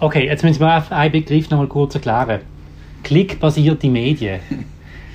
Okay, 0.00 0.26
jetzt 0.26 0.42
müssen 0.42 0.60
wir 0.60 0.92
einen 0.92 1.12
Begriff 1.12 1.50
noch 1.50 1.58
mal 1.58 1.68
kurz 1.68 1.94
erklären. 1.94 2.40
Klickbasierte 3.02 3.88
Medien. 3.88 4.40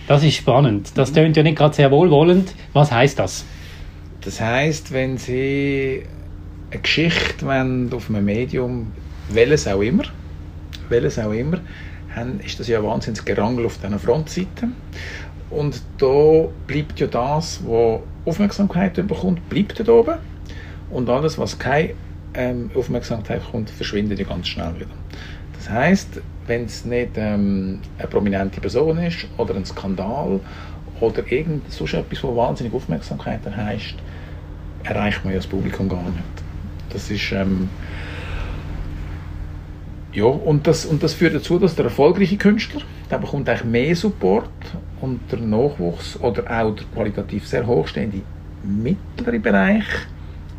Das 0.07 0.23
ist 0.23 0.35
spannend. 0.35 0.91
Das 0.95 1.11
tönt 1.11 1.35
ja 1.35 1.43
nicht 1.43 1.57
gerade 1.57 1.75
sehr 1.75 1.91
wohlwollend. 1.91 2.53
Was 2.71 2.91
heißt 2.91 3.19
das? 3.19 3.43
Das 4.21 4.39
heißt, 4.39 4.93
wenn 4.93 5.17
Sie 5.17 6.03
eine 6.71 6.81
Geschichte 6.81 7.45
wollen, 7.45 7.91
auf 7.93 8.09
einem 8.09 8.25
Medium, 8.25 8.91
welches 9.29 9.67
auch 9.67 9.81
immer, 9.81 10.03
welches 10.89 11.19
auch 11.19 11.31
immer, 11.31 11.59
haben, 12.15 12.39
ist 12.39 12.59
das 12.59 12.67
ja 12.67 12.83
wahnsinnig 12.83 13.23
Gerangel 13.25 13.65
auf 13.65 13.77
diesen 13.77 13.99
Frontseiten. 13.99 14.75
Und 15.49 15.81
da 15.97 16.47
bleibt 16.65 16.99
ja 16.99 17.07
das, 17.07 17.61
was 17.65 18.01
Aufmerksamkeit 18.25 18.95
bekommt, 18.95 19.47
bleibt 19.49 19.85
da 19.85 19.91
oben. 19.91 20.17
Und 20.89 21.09
alles, 21.09 21.37
was 21.37 21.57
keine 21.57 21.93
ähm, 22.33 22.69
Aufmerksamkeit 22.75 23.43
bekommt, 23.45 23.69
verschwindet 23.69 24.19
ja 24.19 24.25
ganz 24.25 24.47
schnell 24.47 24.75
wieder. 24.75 24.87
Das 25.53 25.69
heißt, 25.69 26.21
wenn 26.47 26.65
es 26.65 26.85
nicht 26.85 27.11
ähm, 27.15 27.79
eine 27.97 28.07
prominente 28.07 28.59
Person 28.59 28.97
ist 28.99 29.27
oder 29.37 29.55
ein 29.55 29.65
Skandal 29.65 30.39
oder 30.99 31.31
irgend 31.31 31.71
sonst 31.71 31.93
etwas, 31.93 32.23
was 32.23 32.35
wahnsinnig 32.35 32.73
Aufmerksamkeit 32.73 33.45
erheischt, 33.45 33.99
erreicht 34.83 35.23
man 35.23 35.33
ja 35.33 35.39
das 35.39 35.47
Publikum 35.47 35.89
gar 35.89 36.03
nicht. 36.03 36.23
Das 36.89 37.11
ist 37.11 37.31
ähm, 37.31 37.69
ja, 40.13 40.25
und 40.25 40.65
das, 40.65 40.85
und 40.85 41.03
das 41.03 41.13
führt 41.13 41.35
dazu, 41.35 41.59
dass 41.59 41.75
der 41.75 41.85
erfolgreiche 41.85 42.37
Künstler, 42.37 42.81
der 43.11 43.19
bekommt 43.19 43.47
eigentlich 43.49 43.65
mehr 43.65 43.95
Support 43.95 44.49
und 45.01 45.19
der 45.31 45.39
Nachwuchs 45.39 46.19
oder 46.19 46.43
auch 46.43 46.73
der 46.73 46.85
qualitativ 46.93 47.45
sehr 47.45 47.67
hochstehende 47.67 48.21
mittlere 48.63 49.39
Bereich 49.39 49.85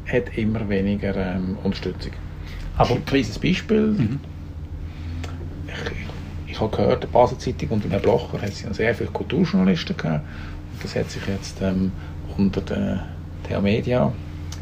hat 0.06 0.36
immer 0.38 0.68
weniger 0.68 1.16
ähm, 1.16 1.58
Unterstützung. 1.62 2.12
Aber 2.76 2.94
ein 2.94 3.04
kleines 3.04 3.38
Beispiel. 3.38 3.80
Mhm. 3.80 4.20
Ich, 6.58 6.62
habe 6.62 6.76
gehört, 6.76 7.04
der 7.04 7.08
Basel 7.08 7.38
Zeitung 7.38 7.68
unter 7.68 7.88
Herrn 7.88 8.02
Blocher 8.02 8.42
hat 8.42 8.62
ja 8.62 8.74
sehr 8.74 8.92
viele 8.92 9.10
Kulturjournalisten 9.10 9.96
gehabt. 9.96 10.24
Und 10.72 10.82
das 10.82 10.96
hat 10.96 11.08
sich 11.08 11.22
jetzt 11.28 11.62
ähm, 11.62 11.92
unter 12.36 12.60
der 12.60 13.04
der 13.48 13.60
Media 13.60 14.12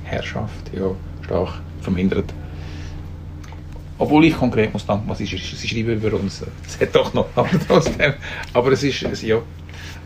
Herrschaft 0.05 0.71
ja 0.75 0.91
stark 1.25 1.55
vermindert. 1.81 2.33
Obwohl 3.99 4.27
ich 4.27 4.37
konkret 4.37 4.75
muss 4.75 4.85
danken, 4.85 5.09
was 5.09 5.23
ist, 5.23 5.31
sie 5.31 5.69
schreiben 5.69 5.95
über 5.95 6.15
uns. 6.19 6.45
Es 6.67 6.79
hat 6.79 6.95
doch 6.95 7.15
noch 7.15 7.29
trotzdem. 7.67 8.13
Aber 8.53 8.73
es 8.73 8.83
ist, 8.83 9.03
es, 9.05 9.23
ja. 9.23 9.39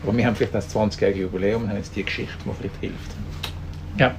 Aber 0.01 0.15
wir 0.15 0.25
haben 0.25 0.35
vielleicht 0.35 0.55
das 0.55 0.73
20-jährige 0.73 1.23
Jubiläum 1.23 1.63
und 1.63 1.69
haben 1.69 1.77
jetzt 1.77 1.93
die 1.93 2.03
Geschichte, 2.03 2.33
die 2.45 2.51
vielleicht 2.57 2.79
hilft. 2.79 3.11
Ja. 3.97 4.15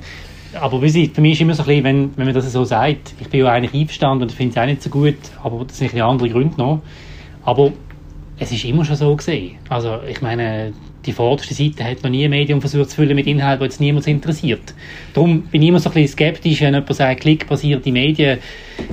Aber 0.60 0.82
wie 0.82 0.90
Sie, 0.90 1.08
für 1.08 1.22
mich 1.22 1.32
ist 1.32 1.40
immer 1.40 1.54
so 1.54 1.62
ein 1.62 1.68
bisschen, 1.68 1.84
wenn, 1.84 2.16
wenn 2.18 2.26
man 2.26 2.34
das 2.34 2.52
so 2.52 2.64
sagt, 2.64 3.14
ich 3.18 3.28
bin 3.28 3.40
ja 3.40 3.50
eigentlich 3.50 3.80
einverstanden 3.80 4.24
und 4.24 4.32
finde 4.32 4.52
es 4.52 4.58
auch 4.58 4.66
nicht 4.66 4.82
so 4.82 4.90
gut, 4.90 5.16
aber 5.42 5.64
das 5.64 5.78
sind 5.78 5.94
ein 5.94 6.02
andere 6.02 6.28
Gründe 6.28 6.58
noch. 6.58 6.82
Aber 7.44 7.72
es 8.38 8.52
ist 8.52 8.64
immer 8.64 8.84
schon 8.84 8.96
so 8.96 9.14
gesehen. 9.14 9.56
Also 9.68 9.98
ich 10.08 10.20
meine, 10.20 10.72
die 11.04 11.12
vorderste 11.12 11.54
Seite 11.54 11.84
hat 11.84 12.02
noch 12.02 12.10
nie 12.10 12.24
ein 12.24 12.30
Medium 12.30 12.60
versucht 12.60 12.90
zu 12.90 12.96
füllen 12.96 13.16
mit 13.16 13.26
Inhalt, 13.26 13.60
der 13.60 13.66
jetzt 13.66 13.80
niemand 13.80 14.06
interessiert. 14.06 14.74
Darum 15.14 15.42
bin 15.42 15.62
ich 15.62 15.68
immer 15.68 15.80
so 15.80 15.90
ein 15.90 15.94
bisschen 15.94 16.12
skeptisch, 16.12 16.60
wenn 16.60 16.74
jemand 16.74 16.94
sagt, 16.94 17.20
klickbasierte 17.20 17.90
Medien. 17.90 18.38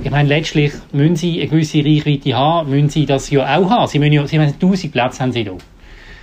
Ich 0.02 0.10
meine, 0.10 0.28
letztlich 0.28 0.72
müssen 0.92 1.16
sie 1.16 1.40
eine 1.40 1.48
gewisse 1.48 1.78
Reichweite 1.78 2.34
haben, 2.34 2.70
müssen 2.70 2.88
sie 2.88 3.06
das 3.06 3.30
ja 3.30 3.58
auch 3.58 3.70
haben. 3.70 3.86
Sie 3.86 3.98
müssen 3.98 4.12
ja, 4.12 4.26
sie 4.26 4.38
haben 4.38 4.52
1000 4.52 4.92
Plätze 4.92 5.20
haben 5.20 5.32
sie 5.32 5.44
da. 5.44 5.52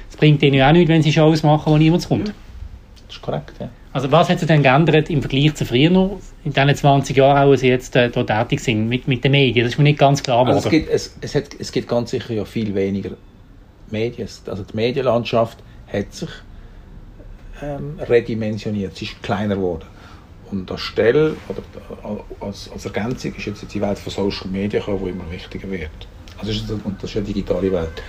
Es 0.10 0.18
bringt 0.18 0.42
ihnen 0.44 0.56
ja 0.56 0.70
auch 0.70 0.74
nichts, 0.74 0.90
wenn 0.90 1.02
sie 1.02 1.14
Shows 1.14 1.44
machen, 1.44 1.72
wo 1.72 1.78
niemand 1.78 2.08
kommt. 2.08 2.28
Ja, 2.28 2.34
das 3.08 3.18
ist 3.18 3.22
korrekt, 3.22 3.54
ja. 3.60 3.70
Also 3.94 4.12
was 4.12 4.30
hat 4.30 4.40
sich 4.40 4.48
denn 4.48 4.62
geändert 4.62 5.10
im 5.10 5.22
Vergleich 5.22 5.56
zu 5.56 5.66
früher 5.66 5.90
noch, 5.90 6.20
in 6.44 6.54
den 6.54 6.76
20 6.76 7.16
Jahren, 7.18 7.50
wo 7.50 7.56
Sie 7.56 7.68
jetzt 7.68 7.96
äh, 7.96 8.10
dort 8.10 8.28
tätig 8.28 8.60
sind, 8.60 8.88
mit, 8.90 9.08
mit 9.08 9.24
den 9.24 9.32
Medien? 9.32 9.66
Das 9.66 9.74
ist 9.74 9.78
mir 9.78 9.86
nicht 9.86 10.00
ganz 10.00 10.22
klar 10.22 10.44
geworden. 10.44 10.58
Also 10.58 10.68
es, 10.68 10.72
gibt, 10.72 10.90
es, 10.90 11.18
es, 11.22 11.36
hat, 11.36 11.46
es 11.58 11.72
gibt 11.72 11.88
ganz 11.88 12.12
sicher 12.12 12.34
ja 12.34 12.46
viel 12.46 12.76
weniger 12.76 13.12
Medien. 13.90 14.28
Also 14.46 14.64
die 14.64 14.76
Medienlandschaft 14.76 15.58
hat 15.92 16.14
sich 16.14 16.30
ähm, 17.62 18.00
redimensioniert, 18.08 18.96
sie 18.96 19.06
ist 19.06 19.24
kleiner 19.24 19.56
geworden. 19.56 19.86
Und 20.52 20.70
als 20.72 20.82
Stelle 20.82 21.36
oder 21.50 21.62
als, 22.40 22.70
als 22.72 22.86
Ergänzung 22.86 23.34
ist 23.36 23.46
jetzt 23.46 23.74
die 23.74 23.82
Welt 23.82 24.00
von 24.00 24.14
Social 24.14 24.48
Media 24.50 24.80
gekommen, 24.80 25.04
die 25.04 25.10
immer 25.10 25.30
wichtiger 25.32 25.70
wird. 25.70 25.90
Also 26.38 26.52
ist, 26.52 26.70
und 26.70 27.02
das 27.02 27.10
ist 27.10 27.18
eine 27.18 27.26
digitale 27.26 27.72
Welt. 27.72 28.02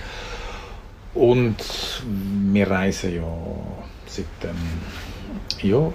Und 1.15 1.57
wir 2.51 2.69
reisen 2.69 3.15
ja 3.15 3.23
seit, 4.09 4.25
ähm, 4.43 4.55
ja, 5.61 5.91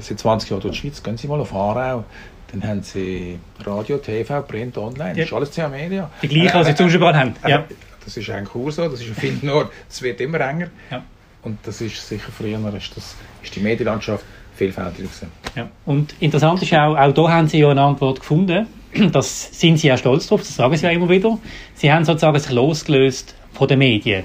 seit 0.00 0.18
20 0.18 0.50
Jahren 0.50 0.60
durch 0.60 0.74
die 0.74 0.80
Schweiz. 0.80 1.02
Gehen 1.02 1.16
Sie 1.16 1.28
mal 1.28 1.40
auf 1.40 1.54
Aarau, 1.54 2.04
dann 2.50 2.64
haben 2.64 2.82
Sie 2.82 3.38
Radio, 3.64 3.98
TV, 3.98 4.42
Print, 4.42 4.76
Online, 4.78 5.14
das 5.14 5.26
ist 5.26 5.32
alles 5.32 5.50
CA 5.54 5.68
Media. 5.68 6.10
Die 6.22 6.28
gleichen, 6.28 6.54
was 6.54 6.66
Sie 6.66 6.74
zum 6.74 6.86
Beispiel 6.86 7.14
haben. 7.14 7.34
Ja. 7.46 7.64
Das 8.04 8.16
ist 8.16 8.28
eigentlich 8.30 8.54
auch 8.54 8.70
so, 8.70 8.88
das 8.88 9.00
ist 9.00 9.08
ein 9.08 9.14
Findnord, 9.14 9.70
es 9.88 10.02
wird 10.02 10.20
immer 10.20 10.40
enger. 10.40 10.68
Ja. 10.90 11.04
Und 11.42 11.58
das 11.64 11.80
ist 11.80 12.08
sicher 12.08 12.30
früher, 12.36 12.58
ist, 12.74 12.96
das, 12.96 13.16
ist 13.42 13.54
die 13.54 13.60
Medienlandschaft 13.60 14.24
vielfältiger 14.54 15.08
gewesen. 15.08 15.28
Ja. 15.54 15.68
Und 15.86 16.14
interessant 16.20 16.62
ist 16.62 16.72
auch, 16.74 16.96
auch 16.96 17.12
da 17.12 17.28
haben 17.28 17.48
Sie 17.48 17.58
ja 17.58 17.68
eine 17.70 17.82
Antwort 17.82 18.20
gefunden. 18.20 18.66
Das 19.12 19.58
sind 19.58 19.78
Sie 19.78 19.88
ja 19.88 19.96
stolz 19.96 20.26
drauf, 20.26 20.40
das 20.40 20.54
sagen 20.54 20.76
Sie 20.76 20.84
ja 20.84 20.92
immer 20.92 21.08
wieder. 21.08 21.38
Sie 21.74 21.90
haben 21.90 22.04
sozusagen 22.04 22.38
sich 22.38 22.52
losgelöst 22.52 23.34
von 23.54 23.66
den 23.66 23.78
Medien. 23.78 24.24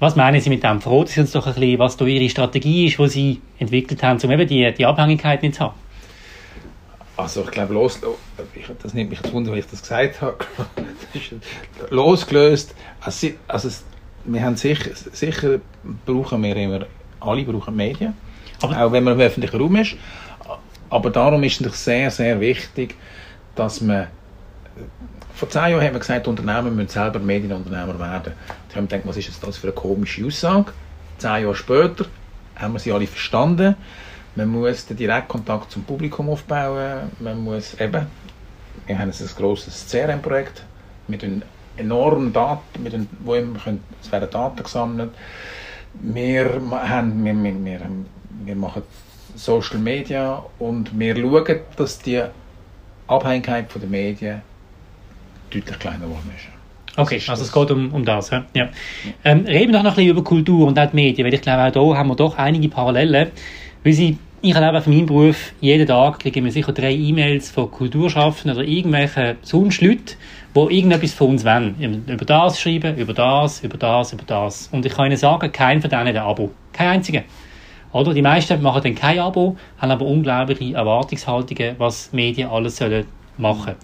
Was 0.00 0.16
meinen 0.16 0.40
Sie 0.40 0.48
mit 0.48 0.64
dem? 0.64 0.80
Verraten 0.80 1.08
Sie 1.08 1.20
uns 1.20 1.32
doch 1.32 1.46
ein 1.46 1.52
bisschen, 1.52 1.78
was 1.78 1.96
da 1.98 2.06
Ihre 2.06 2.28
Strategie 2.30 2.86
ist, 2.86 2.98
die 2.98 3.08
Sie 3.08 3.40
entwickelt 3.58 4.02
haben, 4.02 4.18
um 4.22 4.30
eben 4.30 4.48
die, 4.48 4.72
die 4.72 4.86
Abhängigkeit 4.86 5.42
nicht 5.42 5.56
zu 5.56 5.64
haben. 5.64 5.74
Also 7.18 7.42
ich 7.42 7.50
glaube, 7.50 7.74
los, 7.74 8.00
das 8.82 8.94
nimmt 8.94 9.10
mich 9.10 9.20
jetzt 9.22 9.30
wunder, 9.30 9.52
wie 9.52 9.58
ich 9.58 9.66
das 9.66 9.82
gesagt 9.82 10.22
habe. 10.22 10.38
losgelöst. 11.90 12.74
Also, 13.02 13.28
also 13.46 13.68
wir 14.24 14.42
haben 14.42 14.56
sicher, 14.56 14.90
sicher 15.12 15.60
brauchen 16.06 16.42
wir 16.42 16.56
immer, 16.56 16.86
alle 17.20 17.44
brauchen 17.44 17.76
Medien, 17.76 18.14
aber 18.62 18.82
auch 18.82 18.92
wenn 18.92 19.04
man 19.04 19.14
im 19.14 19.20
öffentlichen 19.20 19.60
Raum 19.60 19.76
ist. 19.76 19.96
Aber 20.88 21.10
darum 21.10 21.42
ist 21.42 21.60
es 21.60 21.84
sehr, 21.84 22.10
sehr 22.10 22.40
wichtig, 22.40 22.94
dass 23.54 23.82
man 23.82 24.06
vor 25.40 25.48
zehn 25.48 25.70
Jahren 25.70 25.82
haben 25.82 25.94
wir 25.94 26.00
gesagt, 26.00 26.28
Unternehmen 26.28 26.76
müssen 26.76 26.90
selber 26.90 27.18
Medienunternehmer 27.18 27.98
werden. 27.98 28.34
Da 28.68 28.76
haben 28.76 28.90
wir 28.90 28.98
gedacht, 28.98 29.08
was 29.08 29.16
ist 29.16 29.42
das 29.42 29.56
für 29.56 29.68
eine 29.68 29.72
komische 29.72 30.26
Aussage? 30.26 30.70
Zehn 31.16 31.44
Jahre 31.44 31.54
später 31.54 32.04
haben 32.56 32.74
wir 32.74 32.78
sie 32.78 32.92
alle 32.92 33.06
verstanden. 33.06 33.74
Man 34.36 34.48
muss 34.48 34.84
den 34.84 34.98
Direktkontakt 34.98 35.70
zum 35.70 35.84
Publikum 35.84 36.28
aufbauen. 36.28 37.10
Man 37.20 37.42
muss 37.42 37.72
eben, 37.80 38.06
wir 38.86 38.98
haben 38.98 39.10
ein 39.10 39.28
grosses 39.34 39.86
CRM-Projekt 39.90 40.62
mit 41.08 41.26
enormen 41.78 42.34
Daten, 42.34 42.82
mit 42.82 42.92
den, 42.92 43.08
wo 43.20 43.32
können, 43.32 43.82
es 44.02 44.12
werden 44.12 44.28
Daten 44.30 44.62
gesammelt. 44.62 45.10
Wir, 46.02 46.60
haben, 46.70 47.24
wir, 47.24 47.34
wir, 47.34 47.64
wir, 47.64 47.80
wir 48.44 48.56
machen 48.56 48.82
Social 49.36 49.78
Media 49.78 50.44
und 50.58 50.98
wir 50.98 51.16
schauen, 51.16 51.60
dass 51.76 51.98
die 51.98 52.22
Abhängigkeit 53.06 53.72
von 53.72 53.80
den 53.80 53.90
Medien 53.90 54.42
deutlich 55.50 55.78
kleiner 55.78 56.06
geworden 56.06 56.30
ist. 56.36 56.46
Okay, 56.96 57.20
also 57.28 57.44
es 57.44 57.52
geht 57.52 57.70
um, 57.70 57.92
um 57.92 58.04
das. 58.04 58.30
Ja. 58.30 58.44
ja. 58.54 58.68
Ähm, 59.24 59.44
reden 59.46 59.72
wir 59.72 59.78
doch 59.78 59.84
noch 59.84 59.92
ein 59.92 59.96
bisschen 59.96 60.10
über 60.10 60.24
Kultur 60.24 60.66
und 60.66 60.78
auch 60.78 60.90
die 60.90 60.96
Medien, 60.96 61.26
weil 61.26 61.34
ich 61.34 61.40
glaube, 61.40 61.78
auch 61.78 61.86
hier 61.86 61.96
haben 61.96 62.08
wir 62.08 62.16
doch 62.16 62.36
einige 62.36 62.68
Parallelen. 62.68 63.30
Weil 63.84 63.92
sie, 63.92 64.18
ich 64.42 64.54
erlebe 64.54 64.82
von 64.82 64.94
meinem 64.94 65.06
Beruf, 65.06 65.52
jeden 65.60 65.86
Tag 65.86 66.18
kriegen 66.18 66.44
wir 66.44 66.52
sicher 66.52 66.72
drei 66.72 66.92
E-Mails 66.92 67.50
von 67.50 67.70
Kulturschaffenden 67.70 68.58
oder 68.58 68.66
irgendwelchen 68.66 69.36
sonst 69.42 69.80
Leuten, 69.80 70.16
die 70.54 70.76
irgendetwas 70.76 71.14
von 71.14 71.28
uns 71.28 71.44
wollen. 71.44 72.02
Über 72.06 72.24
das 72.24 72.60
schreiben, 72.60 72.96
über 72.96 73.14
das, 73.14 73.62
über 73.62 73.78
das, 73.78 74.12
über 74.12 74.24
das. 74.26 74.68
Und 74.72 74.84
ich 74.84 74.92
kann 74.92 75.06
Ihnen 75.06 75.16
sagen, 75.16 75.50
kein 75.52 75.80
von 75.80 75.88
denen 75.88 76.08
hat 76.08 76.16
ein 76.16 76.22
Abo. 76.22 76.50
Kein 76.72 76.88
einziger. 76.88 77.22
Oder? 77.92 78.14
Die 78.14 78.22
meisten 78.22 78.60
machen 78.62 78.82
dann 78.82 78.94
kein 78.94 79.18
Abo, 79.18 79.56
haben 79.78 79.90
aber 79.90 80.06
unglaubliche 80.06 80.74
Erwartungshaltungen, 80.74 81.76
was 81.78 82.12
Medien 82.12 82.48
alles 82.50 82.76
sollen 82.76 83.06
machen. 83.36 83.74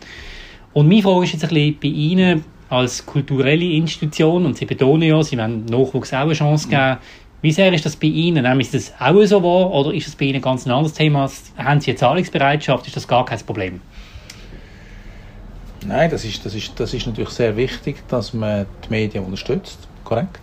Und 0.76 0.88
meine 0.88 1.00
Frage 1.00 1.24
ist 1.24 1.32
jetzt 1.32 1.44
ein 1.44 1.48
bisschen 1.48 1.78
bei 1.80 1.88
Ihnen 1.88 2.44
als 2.68 3.06
kulturelle 3.06 3.64
Institution, 3.64 4.44
und 4.44 4.58
Sie 4.58 4.66
betonen 4.66 5.08
ja, 5.08 5.22
Sie 5.22 5.38
wollen 5.38 5.64
Nachwuchs 5.64 6.12
auch 6.12 6.18
eine 6.18 6.34
Chance 6.34 6.68
geben. 6.68 6.98
Wie 7.40 7.50
sehr 7.50 7.72
ist 7.72 7.86
das 7.86 7.96
bei 7.96 8.08
Ihnen? 8.08 8.44
Ist 8.60 8.74
das 8.74 8.92
auch 9.00 9.24
so 9.24 9.42
wahr 9.42 9.70
oder 9.70 9.94
ist 9.94 10.06
das 10.06 10.14
bei 10.14 10.26
Ihnen 10.26 10.42
ganz 10.42 10.66
ein 10.66 10.72
anderes 10.72 10.92
Thema? 10.92 11.30
Haben 11.56 11.80
Sie 11.80 11.92
eine 11.92 11.96
Zahlungsbereitschaft? 11.96 12.86
Ist 12.88 12.94
das 12.94 13.08
gar 13.08 13.24
kein 13.24 13.38
Problem? 13.40 13.80
Nein, 15.86 16.10
das 16.10 16.26
ist, 16.26 16.44
das, 16.44 16.54
ist, 16.54 16.78
das 16.78 16.92
ist 16.92 17.06
natürlich 17.06 17.30
sehr 17.30 17.56
wichtig, 17.56 18.06
dass 18.08 18.34
man 18.34 18.66
die 18.84 18.90
Medien 18.90 19.24
unterstützt, 19.24 19.78
korrekt. 20.04 20.40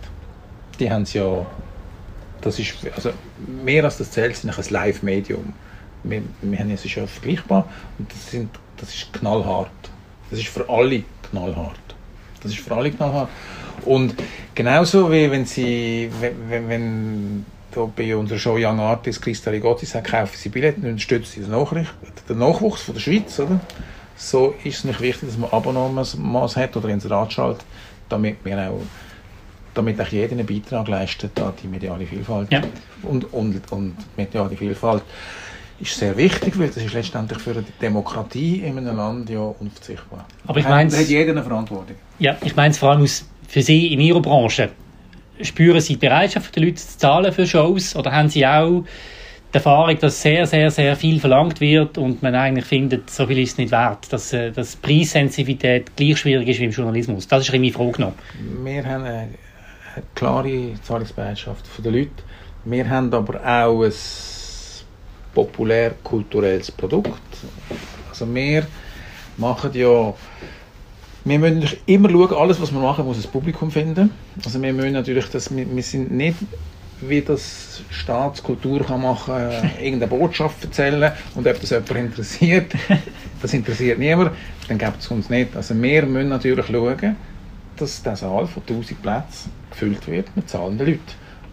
Die 0.80 0.90
haben 0.90 1.02
es 1.02 1.12
ja 1.12 1.46
das 2.40 2.58
ist, 2.58 2.74
also 2.96 3.10
mehr 3.64 3.84
als 3.84 3.98
das 3.98 4.10
zählt, 4.10 4.34
sind 4.34 4.50
ein 4.50 4.64
Live-Medium. 4.68 5.52
Wir, 6.02 6.22
wir 6.42 6.58
haben 6.58 6.72
es 6.72 6.92
ja 6.92 7.06
vergleichbar 7.06 7.68
und 8.00 8.10
das, 8.10 8.32
sind, 8.32 8.50
das 8.78 8.92
ist 8.92 9.12
knallhart. 9.12 9.70
Das 10.30 10.38
ist 10.38 10.48
für 10.48 10.68
alle 10.68 11.04
knallhart. 11.30 11.78
Das 12.42 12.52
ist 12.52 12.60
für 12.60 12.74
alle 12.74 12.90
knallhart. 12.90 13.28
Und 13.84 14.14
genauso 14.54 15.10
wie 15.10 15.30
wenn 15.30 15.44
sie, 15.44 16.10
wenn, 16.20 16.68
wenn 16.68 17.46
bei 17.96 18.16
unserer 18.16 18.38
Show 18.38 18.56
Young 18.56 18.78
Artist 18.78 19.20
Christa 19.20 19.50
Rigotti 19.50 19.84
sagt, 19.84 20.08
kaufen 20.08 20.36
Sie 20.36 20.48
Billette 20.48 20.80
und 20.80 20.86
unterstützen 20.86 21.44
Sie 21.44 21.50
Nachricht, 21.50 21.92
den 22.28 22.38
Nachwuchs 22.38 22.82
von 22.82 22.94
der 22.94 23.00
Schweiz, 23.00 23.38
oder? 23.40 23.60
So 24.16 24.54
ist 24.62 24.78
es 24.78 24.84
nicht 24.84 25.00
wichtig, 25.00 25.28
dass 25.28 25.38
man 25.38 25.50
Abonnements 25.50 26.56
hat 26.56 26.76
oder 26.76 26.88
ins 26.88 27.10
Rad 27.10 27.32
schaltet, 27.32 27.64
damit 28.08 28.36
wir 28.44 28.70
auch 28.70 28.80
damit 29.74 30.00
auch 30.00 30.06
jeder 30.06 30.32
einen 30.32 30.46
Beitrag 30.46 30.88
leistet 30.88 31.38
an 31.40 31.52
die 31.62 31.66
mediale 31.66 32.06
Vielfalt. 32.06 32.50
Ja. 32.52 32.62
Und, 33.02 33.32
und, 33.32 33.60
und 33.72 33.96
mediale 34.16 34.56
Vielfalt 34.56 35.02
ist 35.80 35.96
sehr 35.96 36.16
wichtig, 36.16 36.58
weil 36.58 36.68
das 36.68 36.78
ist 36.78 36.94
letztendlich 36.94 37.38
für 37.38 37.54
die 37.54 37.72
Demokratie 37.80 38.60
in 38.60 38.78
einem 38.78 38.96
Land 38.96 39.30
ja 39.30 39.40
unverzichtbar. 39.40 40.26
Aber 40.46 40.58
ich 40.58 40.68
meine, 40.68 40.96
hat 40.96 41.08
jeder 41.08 41.32
eine 41.32 41.42
Verantwortung. 41.42 41.96
Ja, 42.18 42.36
ich 42.42 42.54
meine 42.54 42.70
es 42.70 42.78
vor 42.78 42.90
allem 42.90 43.02
aus, 43.02 43.28
für 43.48 43.62
Sie 43.62 43.92
in 43.92 44.00
Ihrer 44.00 44.20
Branche. 44.20 44.70
Spüren 45.40 45.80
Sie 45.80 45.94
die 45.94 45.98
Bereitschaft 45.98 46.54
der 46.54 46.62
Leute 46.62 46.76
zu 46.76 46.98
zahlen 46.98 47.32
für 47.32 47.46
Shows 47.46 47.96
oder 47.96 48.12
haben 48.12 48.28
Sie 48.28 48.46
auch 48.46 48.84
die 49.52 49.56
Erfahrung, 49.56 49.98
dass 49.98 50.20
sehr, 50.20 50.46
sehr, 50.46 50.70
sehr 50.70 50.96
viel 50.96 51.20
verlangt 51.20 51.60
wird 51.60 51.98
und 51.98 52.22
man 52.22 52.34
eigentlich 52.34 52.64
findet, 52.64 53.10
so 53.10 53.26
viel 53.26 53.38
ist 53.38 53.52
es 53.52 53.58
nicht 53.58 53.70
wert, 53.70 54.12
dass, 54.12 54.32
äh, 54.32 54.50
dass 54.50 54.74
Preissensitivität 54.76 55.96
gleich 55.96 56.18
schwierig 56.18 56.48
ist 56.48 56.60
wie 56.60 56.64
im 56.64 56.70
Journalismus? 56.70 57.28
Das 57.28 57.42
ist 57.42 57.52
meine 57.52 57.70
Frage 57.70 58.00
noch. 58.00 58.12
Wir 58.64 58.84
haben 58.84 59.04
eine 59.04 59.28
klare 60.14 60.74
Zahlungsbereitschaft 60.82 61.64
der 61.84 61.92
Leute. 61.92 62.10
Wir 62.64 62.88
haben 62.88 63.12
aber 63.12 63.40
auch 63.44 63.84
ein 63.84 63.92
populär-kulturelles 65.34 66.70
Produkt. 66.70 67.20
Also 68.10 68.32
wir 68.32 68.66
machen 69.36 69.70
ja 69.74 70.14
wir 71.26 71.38
müssen 71.38 71.78
immer 71.86 72.10
schauen, 72.10 72.34
alles 72.34 72.60
was 72.60 72.70
wir 72.70 72.80
machen, 72.80 73.06
muss 73.06 73.16
das 73.16 73.26
Publikum 73.26 73.70
finden. 73.70 74.10
Also 74.44 74.60
wir 74.60 74.72
müssen 74.74 74.92
natürlich, 74.92 75.26
dass 75.30 75.54
wir, 75.54 75.74
wir 75.74 75.82
sind 75.82 76.10
nicht 76.12 76.36
wie 77.00 77.20
das 77.20 77.82
Staatskultur 77.90 78.84
kann 78.84 79.02
machen, 79.02 79.34
äh, 79.34 79.84
irgendeine 79.84 80.06
Botschaft 80.06 80.64
erzählen 80.64 81.12
und 81.34 81.46
ob 81.46 81.60
das 81.60 81.70
jemand 81.70 81.90
interessiert, 81.90 82.72
das 83.42 83.52
interessiert 83.52 83.98
niemand, 83.98 84.32
dann 84.68 84.78
gibt 84.78 85.00
es 85.00 85.08
uns 85.08 85.28
nicht. 85.28 85.56
Also 85.56 85.74
wir 85.80 86.06
müssen 86.06 86.28
natürlich 86.28 86.66
schauen, 86.66 87.16
dass 87.76 88.02
der 88.02 88.16
Saal 88.16 88.46
von 88.46 88.62
1000 88.68 89.02
Plätzen 89.02 89.50
gefüllt 89.70 90.06
wird 90.06 90.34
mit 90.36 90.48
zahlenden 90.48 90.86
Leuten. 90.86 91.02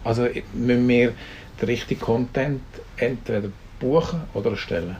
Also 0.04 0.26
müssen 0.52 0.88
wir 0.88 1.12
den 1.60 1.68
richtigen 1.68 2.00
Content 2.00 2.62
entweder 2.96 3.48
buchen 3.82 4.20
oder 4.32 4.50
erstellen. 4.50 4.96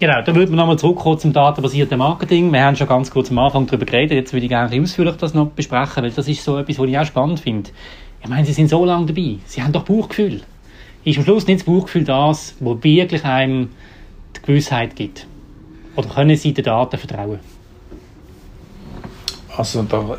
Genau, 0.00 0.20
da 0.20 0.34
würden 0.34 0.50
wir 0.50 0.56
nochmal 0.56 0.78
zurückkommen 0.78 1.18
zum 1.20 1.32
datenbasierten 1.32 1.96
Marketing. 1.96 2.52
Wir 2.52 2.64
haben 2.64 2.74
schon 2.74 2.88
ganz 2.88 3.08
kurz 3.08 3.30
am 3.30 3.38
Anfang 3.38 3.66
darüber 3.66 3.84
geredet, 3.84 4.12
jetzt 4.12 4.32
würde 4.32 4.46
ich 4.46 4.50
gerne 4.50 4.82
ausführlich 4.82 5.14
das 5.16 5.32
noch 5.32 5.46
besprechen, 5.50 6.02
weil 6.02 6.10
das 6.10 6.26
ist 6.26 6.42
so 6.42 6.58
etwas, 6.58 6.78
was 6.78 6.88
ich 6.88 6.98
auch 6.98 7.06
spannend 7.06 7.38
finde. 7.38 7.70
Ich 8.20 8.28
meine, 8.28 8.44
Sie 8.44 8.52
sind 8.52 8.68
so 8.68 8.84
lange 8.84 9.06
dabei, 9.06 9.36
Sie 9.46 9.62
haben 9.62 9.72
doch 9.72 9.84
Bauchgefühl. 9.84 10.40
Ist 11.04 11.18
am 11.18 11.24
Schluss 11.24 11.46
nicht 11.46 11.60
das 11.60 11.66
Bauchgefühl 11.66 12.04
das, 12.04 12.56
wo 12.58 12.82
wirklich 12.82 13.24
einem 13.24 13.70
die 14.36 14.42
Gewissheit 14.42 14.96
gibt? 14.96 15.26
Oder 15.94 16.08
können 16.08 16.36
Sie 16.36 16.52
den 16.52 16.64
Daten 16.64 16.98
vertrauen? 16.98 17.38
Also 19.56 19.82
da, 19.82 20.16